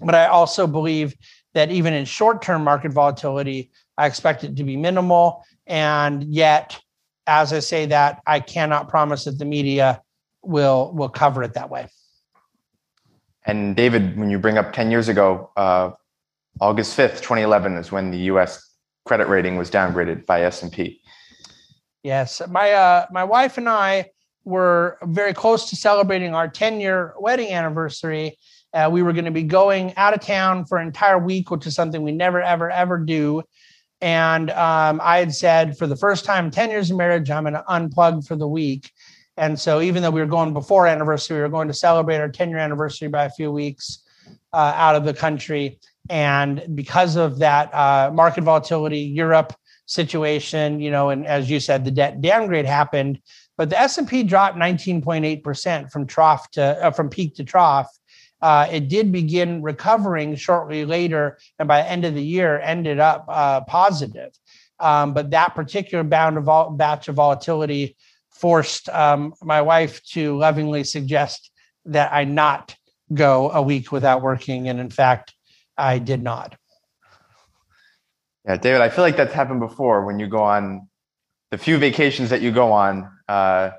but 0.01 0.15
I 0.15 0.27
also 0.27 0.67
believe 0.67 1.15
that 1.53 1.71
even 1.71 1.93
in 1.93 2.05
short 2.05 2.41
term 2.41 2.63
market 2.63 2.93
volatility, 2.93 3.71
I 3.97 4.05
expect 4.05 4.43
it 4.43 4.55
to 4.55 4.63
be 4.63 4.77
minimal. 4.77 5.43
And 5.67 6.23
yet, 6.23 6.79
as 7.27 7.53
I 7.53 7.59
say 7.59 7.87
that, 7.87 8.21
I 8.25 8.39
cannot 8.39 8.89
promise 8.89 9.25
that 9.25 9.37
the 9.37 9.45
media 9.45 10.01
will 10.43 10.91
will 10.93 11.09
cover 11.09 11.43
it 11.43 11.53
that 11.53 11.69
way. 11.69 11.87
And 13.45 13.75
David, 13.75 14.17
when 14.17 14.29
you 14.29 14.37
bring 14.37 14.57
up 14.57 14.73
10 14.73 14.91
years 14.91 15.09
ago, 15.09 15.49
uh, 15.55 15.91
August 16.61 16.97
5th, 16.97 17.17
2011 17.17 17.77
is 17.77 17.91
when 17.91 18.11
the 18.11 18.17
US 18.33 18.75
credit 19.05 19.27
rating 19.27 19.57
was 19.57 19.71
downgraded 19.71 20.25
by 20.25 20.43
S&P. 20.43 21.01
Yes, 22.03 22.41
my 22.49 22.71
uh, 22.71 23.05
my 23.11 23.23
wife 23.23 23.57
and 23.57 23.67
I 23.67 24.11
were 24.45 24.97
very 25.03 25.33
close 25.33 25.69
to 25.69 25.75
celebrating 25.75 26.33
our 26.33 26.47
10 26.47 26.79
year 26.79 27.13
wedding 27.19 27.51
anniversary. 27.51 28.37
Uh, 28.73 28.89
we 28.91 29.01
were 29.01 29.13
going 29.13 29.25
to 29.25 29.31
be 29.31 29.43
going 29.43 29.93
out 29.97 30.13
of 30.13 30.19
town 30.19 30.65
for 30.65 30.77
an 30.77 30.87
entire 30.87 31.17
week, 31.17 31.49
which 31.49 31.65
is 31.65 31.75
something 31.75 32.03
we 32.03 32.11
never, 32.11 32.41
ever, 32.41 32.69
ever 32.69 32.97
do. 32.97 33.41
And 34.01 34.49
um, 34.51 35.01
I 35.03 35.17
had 35.17 35.33
said 35.33 35.77
for 35.77 35.87
the 35.87 35.95
first 35.95 36.23
time 36.23 36.51
10 36.51 36.69
years 36.69 36.91
of 36.91 36.97
marriage, 36.97 37.29
I'm 37.29 37.43
going 37.43 37.53
to 37.53 37.63
unplug 37.67 38.25
for 38.25 38.35
the 38.35 38.47
week. 38.47 38.91
And 39.39 39.57
so 39.57 39.79
even 39.81 40.03
though 40.03 40.11
we 40.11 40.19
were 40.19 40.27
going 40.27 40.53
before 40.53 40.85
anniversary, 40.85 41.37
we 41.37 41.41
were 41.41 41.49
going 41.49 41.69
to 41.69 41.73
celebrate 41.73 42.17
our 42.17 42.27
10 42.27 42.49
year 42.49 42.59
anniversary 42.59 43.07
by 43.07 43.23
a 43.23 43.29
few 43.29 43.51
weeks 43.51 44.03
uh, 44.51 44.73
out 44.75 44.97
of 44.97 45.05
the 45.05 45.13
country. 45.13 45.79
And 46.09 46.75
because 46.75 47.15
of 47.15 47.39
that 47.39 47.73
uh, 47.73 48.11
market 48.13 48.43
volatility, 48.43 48.99
Europe 48.99 49.53
situation, 49.85 50.81
you 50.81 50.91
know, 50.91 51.09
and 51.09 51.25
as 51.25 51.49
you 51.49 51.61
said, 51.61 51.85
the 51.85 51.91
debt 51.91 52.21
downgrade 52.21 52.65
happened, 52.65 53.21
but 53.57 53.69
the 53.69 53.79
S&P 53.79 54.23
dropped 54.23 54.57
19.8% 54.57 55.89
from 55.89 56.05
trough 56.05 56.51
to 56.51 56.61
uh, 56.61 56.91
from 56.91 57.09
peak 57.09 57.35
to 57.35 57.43
trough. 57.43 57.89
Uh, 58.41 58.67
it 58.71 58.87
did 58.87 59.11
begin 59.11 59.61
recovering 59.61 60.35
shortly 60.35 60.85
later, 60.85 61.37
and 61.59 61.67
by 61.67 61.81
the 61.81 61.89
end 61.89 62.05
of 62.05 62.13
the 62.13 62.23
year, 62.23 62.59
ended 62.59 62.99
up 62.99 63.25
uh, 63.27 63.61
positive. 63.61 64.31
Um, 64.79 65.13
but 65.13 65.31
that 65.31 65.55
particular 65.55 66.03
bound 66.03 66.37
of 66.37 66.45
vol- 66.45 66.71
batch 66.71 67.09
of 67.09 67.15
volatility 67.15 67.97
forced 68.39 68.87
um, 68.89 69.33
my 69.41 69.61
wife 69.61 70.01
to 70.03 70.37
lovingly 70.37 70.83
suggest 70.83 71.51
that 71.85 72.13
I 72.13 72.23
not 72.23 72.75
go 73.13 73.51
a 73.51 73.61
week 73.61 73.91
without 73.91 74.21
working, 74.21 74.69
and 74.69 74.79
in 74.79 74.89
fact, 74.89 75.33
I 75.77 75.99
did 75.99 76.23
not. 76.23 76.55
Yeah, 78.45 78.57
David, 78.57 78.81
I 78.81 78.89
feel 78.89 79.03
like 79.03 79.17
that's 79.17 79.33
happened 79.33 79.59
before 79.59 80.05
when 80.05 80.19
you 80.19 80.27
go 80.27 80.43
on 80.43 80.87
the 81.51 81.57
few 81.57 81.77
vacations 81.77 82.29
that 82.29 82.41
you 82.41 82.51
go 82.51 82.71
on. 82.71 83.09
Uh, 83.27 83.71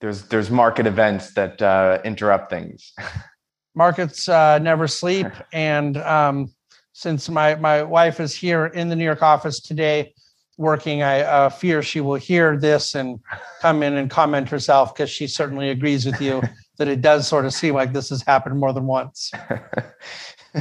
there's 0.00 0.22
there's 0.28 0.50
market 0.50 0.86
events 0.86 1.34
that 1.34 1.60
uh, 1.60 1.98
interrupt 2.04 2.50
things. 2.50 2.92
Markets 3.74 4.28
uh, 4.28 4.58
never 4.58 4.86
sleep, 4.86 5.26
and 5.52 5.96
um, 5.98 6.52
since 6.92 7.28
my 7.28 7.54
my 7.56 7.82
wife 7.82 8.20
is 8.20 8.34
here 8.34 8.66
in 8.66 8.88
the 8.88 8.96
New 8.96 9.04
York 9.04 9.22
office 9.22 9.60
today 9.60 10.14
working, 10.58 11.02
I 11.02 11.20
uh, 11.20 11.48
fear 11.48 11.82
she 11.82 12.00
will 12.00 12.16
hear 12.16 12.56
this 12.56 12.94
and 12.94 13.20
come 13.60 13.82
in 13.82 13.96
and 13.96 14.10
comment 14.10 14.48
herself 14.48 14.94
because 14.94 15.10
she 15.10 15.26
certainly 15.26 15.70
agrees 15.70 16.06
with 16.06 16.20
you 16.20 16.42
that 16.78 16.88
it 16.88 17.00
does 17.00 17.26
sort 17.26 17.44
of 17.44 17.52
seem 17.52 17.74
like 17.74 17.92
this 17.92 18.10
has 18.10 18.22
happened 18.22 18.58
more 18.58 18.72
than 18.72 18.86
once. 18.86 19.30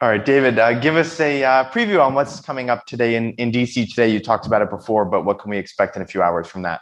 All 0.00 0.10
right, 0.10 0.24
David, 0.24 0.58
uh, 0.58 0.78
give 0.80 0.96
us 0.96 1.18
a 1.20 1.44
uh, 1.44 1.70
preview 1.70 2.04
on 2.04 2.14
what's 2.14 2.40
coming 2.40 2.68
up 2.68 2.84
today 2.84 3.14
in, 3.14 3.32
in 3.34 3.50
DC 3.50 3.88
today. 3.88 4.08
You 4.08 4.20
talked 4.20 4.46
about 4.46 4.60
it 4.60 4.68
before, 4.68 5.04
but 5.04 5.24
what 5.24 5.38
can 5.38 5.50
we 5.50 5.56
expect 5.56 5.96
in 5.96 6.02
a 6.02 6.06
few 6.06 6.20
hours 6.20 6.46
from 6.46 6.62
that? 6.62 6.80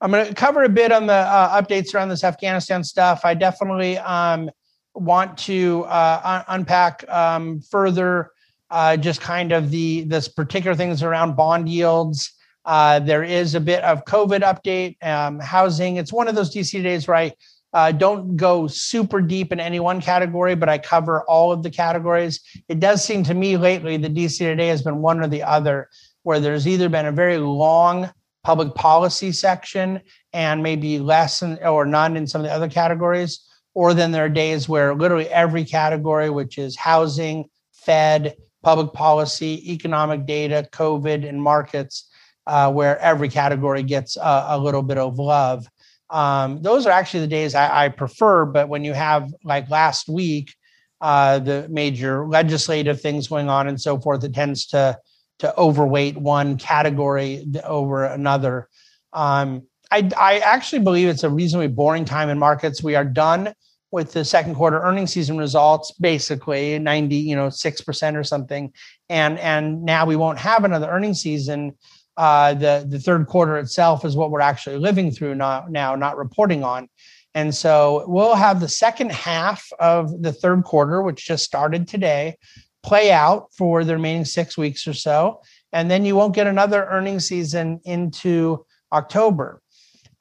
I'm 0.00 0.10
going 0.10 0.26
to 0.26 0.34
cover 0.34 0.64
a 0.64 0.68
bit 0.68 0.90
on 0.90 1.06
the 1.06 1.14
uh, 1.14 1.62
updates 1.62 1.94
around 1.94 2.08
this 2.08 2.24
Afghanistan 2.24 2.82
stuff. 2.82 3.20
I 3.24 3.34
definitely 3.34 3.96
um, 3.98 4.50
want 4.94 5.38
to 5.38 5.84
uh, 5.84 6.20
un- 6.24 6.58
unpack 6.60 7.08
um, 7.08 7.60
further 7.60 8.31
uh, 8.72 8.96
just 8.96 9.20
kind 9.20 9.52
of 9.52 9.70
the 9.70 10.02
this 10.04 10.28
particular 10.28 10.74
things 10.74 11.02
around 11.02 11.36
bond 11.36 11.68
yields. 11.68 12.32
Uh, 12.64 12.98
there 12.98 13.22
is 13.22 13.54
a 13.54 13.60
bit 13.60 13.84
of 13.84 14.04
COVID 14.06 14.40
update, 14.40 14.96
um, 15.06 15.38
housing. 15.38 15.96
It's 15.96 16.12
one 16.12 16.26
of 16.26 16.34
those 16.34 16.54
DC 16.54 16.82
days 16.82 17.06
where 17.06 17.16
I 17.16 17.32
uh, 17.74 17.92
don't 17.92 18.36
go 18.36 18.66
super 18.66 19.20
deep 19.20 19.52
in 19.52 19.60
any 19.60 19.78
one 19.78 20.00
category, 20.00 20.54
but 20.54 20.68
I 20.68 20.78
cover 20.78 21.22
all 21.24 21.52
of 21.52 21.62
the 21.62 21.70
categories. 21.70 22.40
It 22.68 22.80
does 22.80 23.04
seem 23.04 23.24
to 23.24 23.34
me 23.34 23.56
lately 23.56 23.96
the 23.96 24.08
DC 24.08 24.38
Today 24.38 24.68
has 24.68 24.82
been 24.82 25.02
one 25.02 25.20
or 25.20 25.28
the 25.28 25.42
other, 25.42 25.88
where 26.22 26.40
there's 26.40 26.66
either 26.66 26.88
been 26.88 27.06
a 27.06 27.12
very 27.12 27.38
long 27.38 28.10
public 28.42 28.74
policy 28.74 29.32
section 29.32 30.00
and 30.32 30.62
maybe 30.62 30.98
less 30.98 31.42
in, 31.42 31.58
or 31.64 31.84
none 31.84 32.16
in 32.16 32.26
some 32.26 32.40
of 32.40 32.46
the 32.46 32.52
other 32.52 32.68
categories, 32.68 33.46
or 33.74 33.92
then 33.92 34.12
there 34.12 34.24
are 34.24 34.30
days 34.30 34.68
where 34.68 34.94
literally 34.94 35.28
every 35.28 35.64
category, 35.64 36.30
which 36.30 36.58
is 36.58 36.76
housing, 36.76 37.44
Fed, 37.72 38.34
public 38.62 38.92
policy, 38.92 39.72
economic 39.72 40.26
data, 40.26 40.68
COVID, 40.72 41.28
and 41.28 41.42
markets, 41.42 42.10
uh, 42.46 42.72
where 42.72 42.98
every 42.98 43.28
category 43.28 43.82
gets 43.82 44.16
a, 44.16 44.46
a 44.50 44.58
little 44.58 44.82
bit 44.82 44.98
of 44.98 45.18
love. 45.18 45.66
Um, 46.10 46.62
those 46.62 46.86
are 46.86 46.90
actually 46.90 47.20
the 47.20 47.28
days 47.28 47.54
I, 47.54 47.86
I, 47.86 47.88
prefer. 47.88 48.44
But 48.44 48.68
when 48.68 48.84
you 48.84 48.92
have 48.92 49.32
like 49.44 49.70
last 49.70 50.08
week, 50.08 50.54
uh, 51.00 51.38
the 51.38 51.66
major 51.70 52.26
legislative 52.26 53.00
things 53.00 53.28
going 53.28 53.48
on 53.48 53.66
and 53.66 53.80
so 53.80 53.98
forth, 53.98 54.22
it 54.22 54.34
tends 54.34 54.66
to 54.68 54.98
to 55.38 55.58
overweight 55.58 56.16
one 56.16 56.56
category 56.56 57.44
over 57.64 58.04
another. 58.04 58.68
Um, 59.12 59.66
I, 59.90 60.08
I 60.16 60.38
actually 60.38 60.78
believe 60.80 61.08
it's 61.08 61.24
a 61.24 61.30
reasonably 61.30 61.66
boring 61.66 62.04
time 62.04 62.28
in 62.30 62.38
markets. 62.38 62.82
We 62.82 62.94
are 62.94 63.04
done 63.04 63.52
with 63.92 64.12
the 64.12 64.24
second 64.24 64.56
quarter 64.56 64.80
earnings 64.80 65.12
season 65.12 65.38
results, 65.38 65.92
basically 65.92 66.78
90, 66.78 67.14
you 67.14 67.36
know, 67.36 67.46
6% 67.48 68.16
or 68.16 68.24
something. 68.24 68.72
And 69.08 69.38
and 69.38 69.84
now 69.84 70.06
we 70.06 70.16
won't 70.16 70.38
have 70.38 70.64
another 70.64 70.88
earnings 70.88 71.20
season 71.20 71.74
uh, 72.16 72.54
the 72.54 72.86
the 72.88 72.98
third 72.98 73.26
quarter 73.26 73.56
itself 73.58 74.04
is 74.04 74.16
what 74.16 74.30
we're 74.30 74.40
actually 74.40 74.78
living 74.78 75.10
through 75.10 75.34
now, 75.34 75.66
now, 75.68 75.94
not 75.94 76.16
reporting 76.16 76.62
on. 76.62 76.88
And 77.34 77.54
so 77.54 78.04
we'll 78.06 78.34
have 78.34 78.60
the 78.60 78.68
second 78.68 79.10
half 79.12 79.66
of 79.80 80.22
the 80.22 80.32
third 80.32 80.64
quarter, 80.64 81.02
which 81.02 81.26
just 81.26 81.44
started 81.44 81.88
today, 81.88 82.36
play 82.82 83.10
out 83.10 83.48
for 83.56 83.84
the 83.84 83.94
remaining 83.94 84.26
six 84.26 84.58
weeks 84.58 84.86
or 84.86 84.92
so. 84.92 85.40
And 85.72 85.90
then 85.90 86.04
you 86.04 86.14
won't 86.14 86.34
get 86.34 86.46
another 86.46 86.84
earnings 86.84 87.26
season 87.26 87.80
into 87.84 88.66
October. 88.92 89.62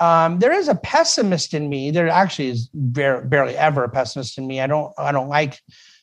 Um, 0.01 0.39
there 0.39 0.51
is 0.51 0.67
a 0.67 0.75
pessimist 0.75 1.53
in 1.53 1.69
me. 1.69 1.91
There 1.91 2.09
actually 2.09 2.49
is 2.49 2.69
very, 2.73 3.23
barely 3.25 3.55
ever 3.55 3.83
a 3.83 3.89
pessimist 3.89 4.37
in 4.39 4.47
me. 4.47 4.59
I 4.59 4.65
don't 4.65 4.91
I 4.97 5.11
don't 5.11 5.29
like 5.29 5.59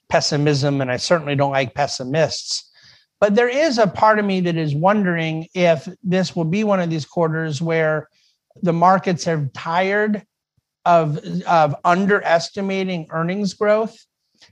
pessimism, 0.09 0.81
and 0.81 0.91
I 0.91 0.99
certainly 0.99 1.35
don't 1.35 1.51
like 1.51 1.75
pessimists. 1.75 2.71
But 3.21 3.35
there 3.35 3.49
is 3.49 3.77
a 3.79 3.89
part 3.89 4.21
of 4.21 4.25
me 4.25 4.41
that 4.43 4.57
is 4.57 4.73
wondering 4.73 5.49
if 5.53 5.89
this 6.05 6.37
will 6.37 6.45
be 6.45 6.63
one 6.63 6.79
of 6.79 6.91
these 6.91 7.05
quarters 7.05 7.61
where 7.61 8.09
the 8.63 8.73
markets 8.73 9.27
are 9.27 9.51
tired 9.53 10.23
of, 10.85 11.19
of 11.49 11.75
underestimating 11.85 13.09
earnings 13.11 13.55
growth. 13.55 13.99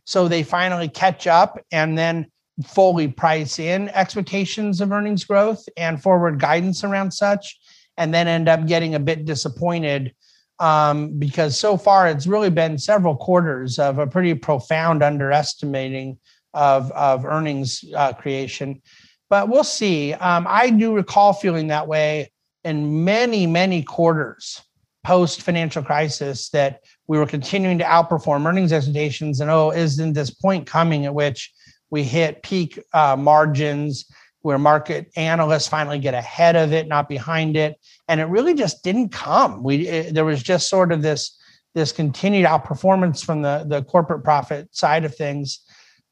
So 0.05 0.27
they 0.27 0.43
finally 0.43 0.89
catch 0.89 1.29
up 1.29 1.61
and 1.71 1.97
then 1.97 2.27
fully 2.65 3.07
price 3.07 3.61
in 3.61 3.89
expectations 3.91 4.81
of 4.81 4.91
earnings 4.91 5.25
growth 5.25 5.65
and 5.77 6.03
forward 6.03 6.41
guidance 6.41 6.83
around 6.83 7.13
such, 7.13 7.59
and 7.97 8.13
then 8.13 8.29
end 8.29 8.49
up 8.49 8.67
getting 8.67 8.95
a 8.95 9.01
bit 9.01 9.25
disappointed 9.25 10.15
um, 10.59 11.19
because 11.19 11.59
so 11.59 11.77
far 11.77 12.09
it's 12.09 12.27
really 12.27 12.51
been 12.51 12.79
several 12.79 13.17
quarters 13.17 13.79
of 13.79 13.99
a 13.99 14.07
pretty 14.07 14.35
profound 14.35 15.03
underestimating 15.03 16.19
of, 16.55 16.91
of 16.93 17.25
earnings 17.25 17.85
uh, 17.95 18.13
creation. 18.13 18.81
But 19.29 19.49
we'll 19.49 19.65
see. 19.65 20.15
Um, 20.15 20.47
I 20.49 20.71
do 20.71 20.95
recall 20.95 21.33
feeling 21.33 21.69
that 21.69 21.89
way 21.89 22.31
in 22.65 23.05
many, 23.05 23.47
many 23.47 23.83
quarters 23.83 24.63
post 25.05 25.43
financial 25.43 25.83
crisis 25.83 26.49
that 26.51 26.81
we 27.07 27.19
were 27.19 27.27
continuing 27.27 27.79
to 27.79 27.85
outperform 27.85 28.45
earnings 28.47 28.73
expectations. 28.73 29.41
And 29.41 29.51
oh, 29.51 29.71
isn't 29.71 30.15
this 30.15 30.31
point 30.31 30.67
coming 30.67 31.07
at 31.07 31.15
which 31.15 31.53
we 31.91 32.03
hit 32.03 32.43
peak 32.43 32.79
uh, 32.93 33.17
margins 33.17 34.07
where 34.47 34.59
market 34.59 35.11
analysts 35.17 35.69
finally 35.69 35.99
get 35.99 36.15
ahead 36.15 36.57
of 36.57 36.73
it, 36.73 36.89
not 36.89 37.09
behind 37.09 37.57
it? 37.57 37.79
And 38.09 38.21
it 38.21 38.25
really 38.25 38.55
just 38.55 38.83
didn't 38.83 39.11
come. 39.11 39.63
We 39.63 39.87
it, 39.89 40.15
there 40.15 40.25
was 40.25 40.43
just 40.43 40.69
sort 40.69 40.93
of 40.93 41.03
this 41.03 41.39
this 41.75 41.93
continued 41.93 42.47
outperformance 42.47 43.25
from 43.25 43.43
the 43.43 43.65
the 43.69 43.83
corporate 43.83 44.25
profit 44.25 44.75
side 44.75 45.05
of 45.05 45.15
things 45.15 45.61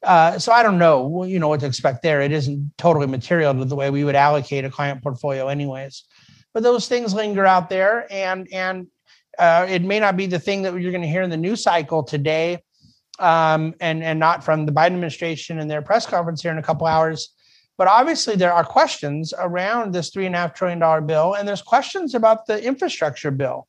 uh, 0.05 0.37
so 0.37 0.51
I 0.51 0.61
don't 0.61 0.77
know, 0.77 1.23
you 1.23 1.39
know, 1.39 1.47
what 1.47 1.61
to 1.61 1.65
expect 1.65 2.03
there. 2.03 2.21
It 2.21 2.31
isn't 2.31 2.77
totally 2.77 3.07
material 3.07 3.53
to 3.53 3.65
the 3.65 3.75
way 3.75 3.89
we 3.89 4.03
would 4.03 4.15
allocate 4.15 4.63
a 4.63 4.69
client 4.69 5.01
portfolio, 5.01 5.47
anyways. 5.47 6.03
But 6.53 6.63
those 6.63 6.87
things 6.87 7.13
linger 7.13 7.45
out 7.45 7.69
there, 7.69 8.07
and 8.11 8.47
and 8.53 8.87
uh, 9.37 9.65
it 9.67 9.81
may 9.81 9.99
not 9.99 10.15
be 10.15 10.27
the 10.27 10.39
thing 10.39 10.61
that 10.61 10.79
you're 10.79 10.91
going 10.91 11.01
to 11.01 11.07
hear 11.07 11.23
in 11.23 11.29
the 11.29 11.37
news 11.37 11.63
cycle 11.63 12.03
today, 12.03 12.63
um, 13.19 13.73
and 13.79 14.03
and 14.03 14.19
not 14.19 14.43
from 14.43 14.65
the 14.65 14.71
Biden 14.71 14.93
administration 14.93 15.59
and 15.59 15.69
their 15.69 15.81
press 15.81 16.05
conference 16.05 16.41
here 16.41 16.51
in 16.51 16.59
a 16.59 16.63
couple 16.63 16.87
hours. 16.87 17.34
But 17.77 17.87
obviously, 17.87 18.35
there 18.35 18.53
are 18.53 18.63
questions 18.63 19.33
around 19.37 19.93
this 19.93 20.09
three 20.09 20.25
and 20.25 20.35
a 20.35 20.37
half 20.37 20.53
trillion 20.53 20.79
dollar 20.79 21.01
bill, 21.01 21.33
and 21.33 21.47
there's 21.47 21.61
questions 21.61 22.15
about 22.15 22.45
the 22.45 22.63
infrastructure 22.63 23.31
bill. 23.31 23.67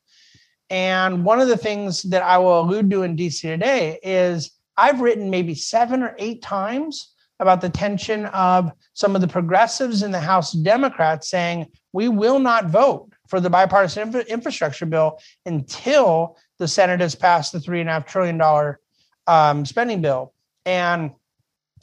And 0.69 1.23
one 1.23 1.39
of 1.39 1.47
the 1.47 1.57
things 1.57 2.03
that 2.03 2.23
I 2.23 2.37
will 2.37 2.61
allude 2.61 2.89
to 2.91 3.03
in 3.03 3.15
DC 3.15 3.41
today 3.41 3.99
is 4.03 4.51
I've 4.75 5.01
written 5.01 5.29
maybe 5.29 5.55
seven 5.55 6.03
or 6.03 6.15
eight 6.17 6.41
times 6.41 7.13
about 7.39 7.61
the 7.61 7.69
tension 7.69 8.25
of 8.27 8.71
some 8.93 9.15
of 9.15 9.21
the 9.21 9.27
progressives 9.27 10.03
in 10.03 10.11
the 10.11 10.19
House 10.19 10.53
Democrats 10.53 11.29
saying 11.29 11.67
we 11.93 12.09
will 12.09 12.39
not 12.39 12.65
vote 12.65 13.11
for 13.27 13.39
the 13.39 13.49
bipartisan 13.49 14.03
infra- 14.03 14.23
infrastructure 14.23 14.85
bill 14.85 15.19
until 15.45 16.37
the 16.59 16.67
Senate 16.67 16.99
has 16.99 17.15
passed 17.15 17.51
the 17.51 17.59
three 17.59 17.79
and 17.79 17.89
a 17.89 17.93
half 17.93 18.05
trillion 18.05 18.37
dollar 18.37 18.79
um, 19.27 19.65
spending 19.65 20.01
bill. 20.01 20.33
And 20.65 21.11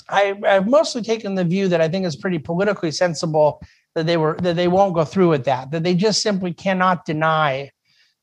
I, 0.09 0.39
I've 0.47 0.69
mostly 0.69 1.03
taken 1.03 1.35
the 1.35 1.45
view 1.45 1.69
that 1.69 1.81
I 1.81 1.89
think 1.89 2.07
is 2.07 2.17
pretty 2.17 2.39
politically 2.39 2.91
sensible 2.91 3.63
that 3.95 4.07
they 4.07 4.17
were 4.17 4.37
that 4.43 4.57
they 4.57 4.69
won't 4.69 4.95
go 4.95 5.05
through 5.05 5.31
with 5.31 5.45
that. 5.45 5.71
That 5.71 5.83
they 5.83 5.95
just 5.95 6.23
simply 6.23 6.53
cannot 6.53 7.05
deny 7.05 7.71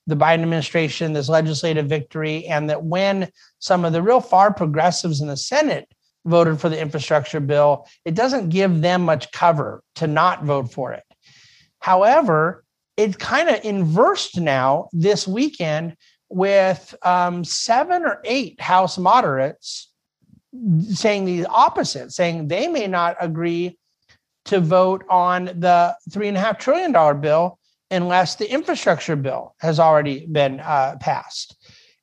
the 0.08 0.16
Biden 0.16 0.42
administration 0.42 1.14
this 1.14 1.30
legislative 1.30 1.88
victory, 1.88 2.46
and 2.46 2.70
that 2.70 2.84
when 2.84 3.30
some 3.60 3.86
of 3.86 3.94
the 3.94 4.02
real 4.02 4.22
far 4.22 4.54
progressives 4.54 5.22
in 5.22 5.28
the 5.28 5.38
Senate 5.38 5.88
voted 6.26 6.60
for 6.60 6.70
the 6.70 6.80
infrastructure 6.80 7.40
bill, 7.40 7.88
it 8.06 8.16
doesn't 8.16 8.50
give 8.50 8.82
them 8.82 9.04
much 9.04 9.32
cover 9.32 9.84
to 9.96 10.08
not 10.08 10.44
vote 10.44 10.72
for 10.72 10.94
it. 10.94 11.04
However, 11.80 12.64
it's 12.98 13.16
kind 13.16 13.50
of 13.50 13.64
inversed 13.64 14.40
now 14.40 14.90
this 14.92 15.28
weekend 15.28 15.96
with 16.30 16.94
um, 17.04 17.44
seven 17.44 18.06
or 18.06 18.22
eight 18.24 18.60
House 18.62 18.98
moderates 18.98 19.91
saying 20.90 21.26
the 21.26 21.46
opposite, 21.46 22.12
saying 22.12 22.48
they 22.48 22.68
may 22.68 22.88
not 22.88 23.16
agree 23.20 23.78
to 24.46 24.60
vote 24.60 25.04
on 25.10 25.46
the 25.46 25.96
three 26.12 26.28
and 26.28 26.38
a 26.38 26.40
half 26.40 26.58
trillion 26.58 26.92
dollar 26.92 27.14
bill 27.14 27.60
unless 27.90 28.36
the 28.36 28.52
infrastructure 28.52 29.16
bill 29.16 29.56
has 29.60 29.80
already 29.80 30.26
been 30.26 30.60
uh, 30.62 30.96
passed. 31.00 31.56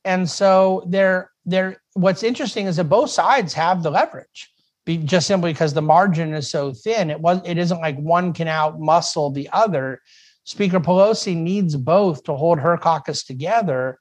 And 0.04 0.28
so 0.28 0.84
they're, 0.88 1.30
they're, 1.44 1.82
what's 1.94 2.22
interesting 2.22 2.66
is 2.66 2.76
that 2.76 2.84
both 2.84 3.10
sides 3.10 3.52
have 3.54 3.82
the 3.82 3.90
leverage 3.90 4.50
just 4.96 5.26
simply 5.26 5.52
because 5.52 5.74
the 5.74 5.82
margin 5.82 6.32
is 6.32 6.48
so 6.50 6.72
thin. 6.72 7.10
It 7.10 7.20
was 7.20 7.40
it 7.44 7.58
isn't 7.58 7.80
like 7.80 7.98
one 7.98 8.32
can 8.32 8.48
out 8.48 8.80
muscle 8.80 9.30
the 9.30 9.48
other. 9.52 10.00
Speaker 10.44 10.80
Pelosi 10.80 11.36
needs 11.36 11.76
both 11.76 12.24
to 12.24 12.34
hold 12.34 12.58
her 12.58 12.78
caucus 12.78 13.22
together. 13.22 13.98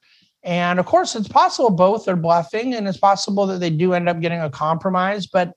And 0.47 0.79
of 0.79 0.85
course, 0.85 1.13
it's 1.13 1.27
possible 1.27 1.69
both 1.69 2.07
are 2.07 2.15
bluffing, 2.15 2.73
and 2.73 2.87
it's 2.87 2.97
possible 2.97 3.45
that 3.47 3.59
they 3.59 3.69
do 3.69 3.93
end 3.93 4.07
up 4.07 4.21
getting 4.21 4.39
a 4.39 4.49
compromise. 4.49 5.27
But 5.27 5.51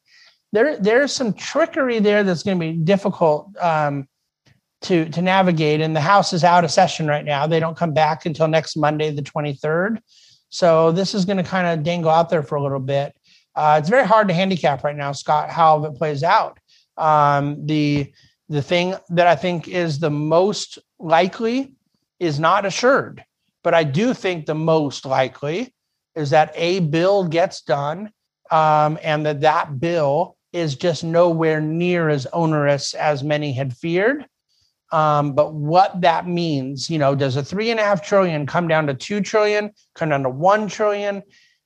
there, 0.53 0.77
there's 0.79 1.13
some 1.13 1.33
trickery 1.33 2.01
there 2.01 2.25
that's 2.25 2.43
going 2.43 2.59
to 2.59 2.73
be 2.73 2.73
difficult 2.77 3.57
um, 3.61 4.09
to 4.83 5.09
to 5.11 5.23
navigate. 5.23 5.81
And 5.81 5.95
the 5.95 6.01
House 6.01 6.33
is 6.33 6.43
out 6.43 6.65
of 6.65 6.73
session 6.73 7.07
right 7.07 7.25
now; 7.25 7.47
they 7.47 7.61
don't 7.61 7.77
come 7.77 7.95
back 7.95 8.27
until 8.27 8.49
next 8.49 8.77
Monday, 8.77 9.15
the 9.15 9.23
23rd. 9.23 10.01
So 10.49 10.91
this 10.91 11.15
is 11.15 11.25
going 11.25 11.37
to 11.37 11.45
kind 11.45 11.69
of 11.69 11.85
dangle 11.85 12.11
out 12.11 12.29
there 12.29 12.43
for 12.43 12.57
a 12.57 12.63
little 12.63 12.81
bit. 12.81 13.17
Uh, 13.55 13.77
it's 13.79 13.89
very 13.89 14.05
hard 14.05 14.27
to 14.27 14.35
handicap 14.35 14.83
right 14.83 14.97
now, 14.97 15.13
Scott, 15.13 15.51
how 15.51 15.85
it 15.85 15.95
plays 15.95 16.25
out. 16.25 16.59
Um, 16.97 17.65
the 17.65 18.13
the 18.49 18.61
thing 18.61 18.97
that 19.11 19.29
I 19.29 19.37
think 19.37 19.69
is 19.69 20.01
the 20.01 20.11
most 20.11 20.81
likely 20.99 21.77
is 22.19 22.41
not 22.41 22.67
assured, 22.67 23.25
but 23.63 23.75
I 23.75 23.85
do 23.85 24.15
think 24.15 24.47
the 24.47 24.55
most 24.55 25.05
likely 25.05 25.75
is 26.15 26.31
that 26.31 26.53
a 26.55 26.81
bill 26.81 27.25
gets 27.25 27.63
done 27.63 28.11
um, 28.51 28.99
and 29.03 29.25
that 29.27 29.43
that 29.43 29.79
bill 29.81 30.37
is 30.53 30.75
just 30.75 31.05
nowhere 31.05 31.61
near 31.61 32.09
as 32.09 32.27
onerous 32.27 32.95
as 32.95 33.23
many 33.23 33.53
had 33.53 33.77
feared. 33.77 34.27
Um, 34.93 35.35
but 35.35 35.55
what 35.55 36.01
that 36.01 36.27
means, 36.27 36.91
you 36.91 36.99
know, 36.99 37.15
does 37.15 37.37
a 37.37 37.45
three 37.45 37.71
and 37.71 37.79
a 37.79 37.85
half 37.85 38.05
trillion 38.05 38.47
come 38.47 38.67
down 38.67 38.89
to 38.89 38.95
two 38.95 39.21
trillion, 39.21 39.71
come 39.95 40.09
down 40.09 40.25
to 40.25 40.31
one 40.31 40.67
trillion? 40.67 41.23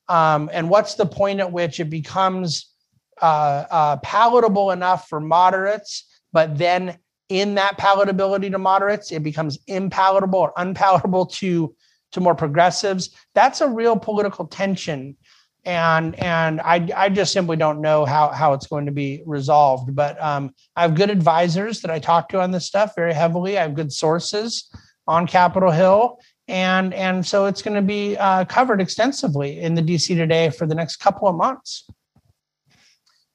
Um, 0.07 0.51
and 0.53 0.69
what's 0.69 0.93
the 0.93 1.07
point 1.07 1.39
at 1.39 1.51
which 1.51 1.79
it 1.79 1.89
becomes 1.89 2.71
uh, 3.19 3.65
uh, 3.71 3.97
palatable 3.97 4.69
enough 4.69 5.07
for 5.07 5.19
moderates 5.19 6.05
but 6.35 6.57
then 6.57 6.97
in 7.29 7.55
that 7.55 7.77
palatability 7.77 8.51
to 8.51 8.57
moderates, 8.57 9.13
it 9.13 9.23
becomes 9.23 9.57
impalatable 9.69 10.33
or 10.33 10.53
unpalatable 10.57 11.27
to 11.27 11.73
to 12.15 12.21
more 12.21 12.35
progressives. 12.35 13.11
That's 13.33 13.61
a 13.61 13.69
real 13.69 13.97
political 13.97 14.47
tension, 14.47 15.15
and 15.63 16.15
and 16.19 16.59
I 16.61 16.89
I 16.95 17.09
just 17.09 17.31
simply 17.31 17.57
don't 17.57 17.81
know 17.81 18.05
how 18.05 18.29
how 18.29 18.53
it's 18.53 18.67
going 18.67 18.87
to 18.87 18.91
be 18.91 19.21
resolved. 19.25 19.95
But 19.95 20.21
um, 20.21 20.53
I 20.75 20.81
have 20.81 20.95
good 20.95 21.09
advisors 21.09 21.81
that 21.81 21.91
I 21.91 21.99
talk 21.99 22.29
to 22.29 22.41
on 22.41 22.51
this 22.51 22.65
stuff 22.65 22.95
very 22.95 23.13
heavily. 23.13 23.57
I 23.57 23.61
have 23.61 23.75
good 23.75 23.93
sources 23.93 24.69
on 25.07 25.27
Capitol 25.27 25.71
Hill, 25.71 26.17
and 26.47 26.93
and 26.93 27.25
so 27.25 27.45
it's 27.45 27.61
going 27.61 27.75
to 27.75 27.81
be 27.81 28.17
uh, 28.17 28.45
covered 28.45 28.81
extensively 28.81 29.59
in 29.59 29.75
the 29.75 29.81
DC 29.81 30.07
Today 30.07 30.49
for 30.49 30.65
the 30.65 30.75
next 30.75 30.97
couple 30.97 31.27
of 31.27 31.35
months. 31.35 31.87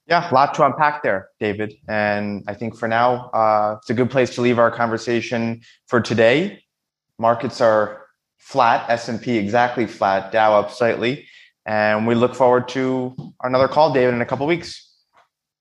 Yeah, 0.06 0.28
a 0.28 0.34
lot 0.34 0.54
to 0.54 0.66
unpack 0.66 1.04
there, 1.04 1.28
David. 1.38 1.74
And 1.88 2.42
I 2.48 2.54
think 2.54 2.76
for 2.76 2.88
now, 2.88 3.30
uh, 3.30 3.76
it's 3.78 3.90
a 3.90 3.94
good 3.94 4.10
place 4.10 4.34
to 4.34 4.40
leave 4.40 4.58
our 4.58 4.70
conversation 4.70 5.60
for 5.86 6.00
today. 6.00 6.64
Markets 7.16 7.60
are 7.60 7.99
flat, 8.40 8.90
S&P 8.90 9.38
exactly 9.38 9.86
flat, 9.86 10.32
Dow 10.32 10.58
up 10.58 10.72
slightly. 10.72 11.26
And 11.66 12.06
we 12.06 12.14
look 12.14 12.34
forward 12.34 12.68
to 12.68 13.14
another 13.42 13.68
call, 13.68 13.92
David, 13.92 14.14
in 14.14 14.22
a 14.22 14.26
couple 14.26 14.46
weeks. 14.46 14.88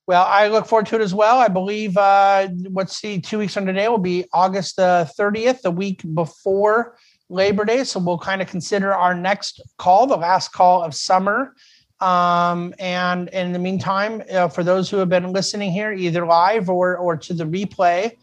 Well, 0.08 0.26
I 0.28 0.48
look 0.48 0.66
forward 0.66 0.88
to 0.88 0.96
it 0.96 1.02
as 1.02 1.14
well. 1.14 1.38
I 1.38 1.50
believe, 1.50 1.96
uh, 1.96 2.48
let's 2.72 2.98
see, 2.98 3.22
two 3.22 3.38
weeks 3.38 3.54
from 3.54 3.68
today 3.68 3.88
will 3.90 4.00
be 4.00 4.26
August 4.34 4.78
the 4.78 5.12
30th, 5.20 5.62
the 5.62 5.70
week 5.70 6.02
before 6.16 6.98
Labor 7.30 7.64
Day. 7.64 7.84
So 7.84 8.00
we'll 8.00 8.18
kind 8.18 8.42
of 8.42 8.48
consider 8.48 8.92
our 8.92 9.14
next 9.14 9.62
call, 9.78 10.08
the 10.08 10.18
last 10.18 10.52
call 10.52 10.82
of 10.82 10.96
summer. 10.96 11.54
Um, 12.00 12.74
and 12.80 13.30
in 13.30 13.54
the 13.54 13.60
meantime, 13.60 14.24
uh, 14.32 14.48
for 14.48 14.64
those 14.64 14.90
who 14.90 14.98
have 14.98 15.10
been 15.10 15.32
listening 15.32 15.72
here, 15.72 15.92
either 15.92 16.26
live 16.26 16.70
or, 16.70 16.98
or 16.98 17.16
to 17.18 17.34
the 17.36 17.44
replay, 17.44 18.14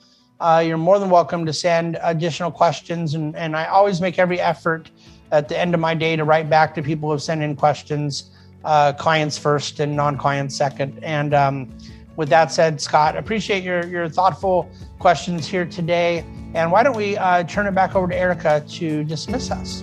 uh, 0.40 0.62
you're 0.64 0.76
more 0.76 0.98
than 0.98 1.10
welcome 1.10 1.46
to 1.46 1.52
send 1.52 1.98
additional 2.02 2.50
questions. 2.50 3.14
And, 3.14 3.34
and 3.36 3.56
I 3.56 3.66
always 3.66 4.00
make 4.00 4.18
every 4.18 4.40
effort 4.40 4.90
at 5.32 5.48
the 5.48 5.58
end 5.58 5.74
of 5.74 5.80
my 5.80 5.94
day 5.94 6.16
to 6.16 6.24
write 6.24 6.48
back 6.50 6.74
to 6.74 6.82
people 6.82 7.10
who 7.10 7.18
sent 7.18 7.42
in 7.42 7.56
questions, 7.56 8.30
uh, 8.64 8.92
clients 8.92 9.38
first 9.38 9.80
and 9.80 9.96
non 9.96 10.16
clients 10.18 10.54
second. 10.56 11.02
And 11.02 11.34
um, 11.34 11.76
with 12.16 12.28
that 12.30 12.52
said, 12.52 12.80
Scott, 12.80 13.16
appreciate 13.16 13.62
your, 13.62 13.86
your 13.86 14.08
thoughtful 14.08 14.70
questions 14.98 15.46
here 15.46 15.64
today. 15.64 16.24
And 16.54 16.70
why 16.70 16.82
don't 16.82 16.96
we 16.96 17.16
uh, 17.16 17.44
turn 17.44 17.66
it 17.66 17.74
back 17.74 17.94
over 17.94 18.08
to 18.08 18.16
Erica 18.16 18.64
to 18.68 19.04
dismiss 19.04 19.50
us? 19.50 19.82